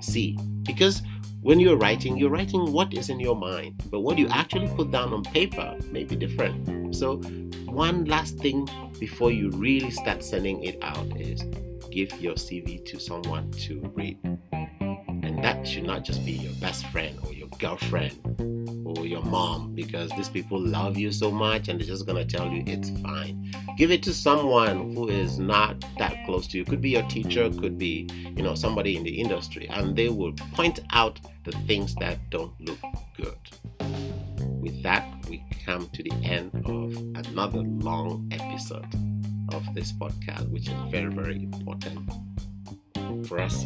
see. 0.00 0.38
Because 0.62 1.02
when 1.44 1.60
you're 1.60 1.76
writing, 1.76 2.16
you're 2.16 2.30
writing 2.30 2.72
what 2.72 2.94
is 2.94 3.10
in 3.10 3.20
your 3.20 3.36
mind, 3.36 3.82
but 3.90 4.00
what 4.00 4.16
you 4.16 4.26
actually 4.28 4.66
put 4.68 4.90
down 4.90 5.12
on 5.12 5.22
paper 5.24 5.76
may 5.92 6.02
be 6.02 6.16
different. 6.16 6.96
So, 6.96 7.18
one 7.66 8.06
last 8.06 8.38
thing 8.38 8.66
before 8.98 9.30
you 9.30 9.50
really 9.50 9.90
start 9.90 10.24
sending 10.24 10.64
it 10.64 10.82
out 10.82 11.20
is 11.20 11.42
give 11.90 12.18
your 12.18 12.36
CV 12.36 12.82
to 12.86 12.98
someone 12.98 13.50
to 13.66 13.78
read. 13.94 14.18
And 14.54 15.44
that 15.44 15.66
should 15.66 15.84
not 15.84 16.02
just 16.02 16.24
be 16.24 16.32
your 16.32 16.54
best 16.54 16.86
friend 16.86 17.18
or 17.26 17.34
your 17.34 17.48
girlfriend 17.58 18.53
your 19.02 19.22
mom 19.22 19.74
because 19.74 20.10
these 20.10 20.28
people 20.28 20.60
love 20.60 20.96
you 20.96 21.10
so 21.10 21.30
much 21.30 21.68
and 21.68 21.80
they're 21.80 21.86
just 21.86 22.06
going 22.06 22.16
to 22.16 22.36
tell 22.36 22.48
you 22.48 22.62
it's 22.66 22.90
fine. 23.00 23.52
Give 23.76 23.90
it 23.90 24.02
to 24.04 24.14
someone 24.14 24.94
who 24.94 25.08
is 25.08 25.38
not 25.38 25.84
that 25.98 26.24
close 26.26 26.46
to 26.48 26.58
you. 26.58 26.64
Could 26.64 26.80
be 26.80 26.90
your 26.90 27.02
teacher, 27.08 27.50
could 27.50 27.78
be, 27.78 28.08
you 28.36 28.42
know, 28.42 28.54
somebody 28.54 28.96
in 28.96 29.02
the 29.02 29.20
industry 29.20 29.68
and 29.68 29.96
they 29.96 30.08
will 30.08 30.32
point 30.54 30.80
out 30.90 31.18
the 31.44 31.52
things 31.66 31.94
that 31.96 32.18
don't 32.30 32.52
look 32.60 32.78
good. 33.16 33.38
With 34.60 34.82
that, 34.82 35.06
we 35.28 35.44
come 35.64 35.88
to 35.88 36.02
the 36.02 36.12
end 36.22 36.50
of 36.66 36.96
another 37.26 37.60
long 37.60 38.28
episode 38.30 38.86
of 39.52 39.62
this 39.74 39.92
podcast, 39.92 40.48
which 40.50 40.68
is 40.68 40.90
very, 40.90 41.12
very 41.12 41.42
important 41.42 42.10
for 43.26 43.40
us 43.40 43.64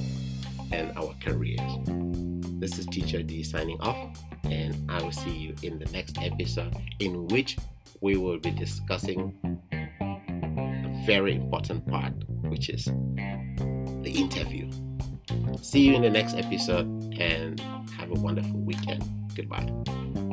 and 0.72 0.96
our 0.96 1.14
careers. 1.20 2.27
This 2.58 2.76
is 2.76 2.86
Teacher 2.86 3.22
D 3.22 3.44
signing 3.44 3.80
off, 3.80 4.18
and 4.42 4.90
I 4.90 5.00
will 5.00 5.12
see 5.12 5.30
you 5.30 5.54
in 5.62 5.78
the 5.78 5.84
next 5.92 6.18
episode, 6.18 6.74
in 6.98 7.28
which 7.28 7.56
we 8.00 8.16
will 8.16 8.38
be 8.38 8.50
discussing 8.50 9.32
a 9.72 11.04
very 11.06 11.36
important 11.36 11.86
part, 11.86 12.14
which 12.48 12.68
is 12.68 12.86
the 12.86 14.12
interview. 14.12 14.68
See 15.62 15.82
you 15.82 15.94
in 15.94 16.02
the 16.02 16.10
next 16.10 16.34
episode, 16.34 17.14
and 17.16 17.60
have 17.96 18.10
a 18.10 18.20
wonderful 18.20 18.58
weekend. 18.58 19.04
Goodbye. 19.36 20.27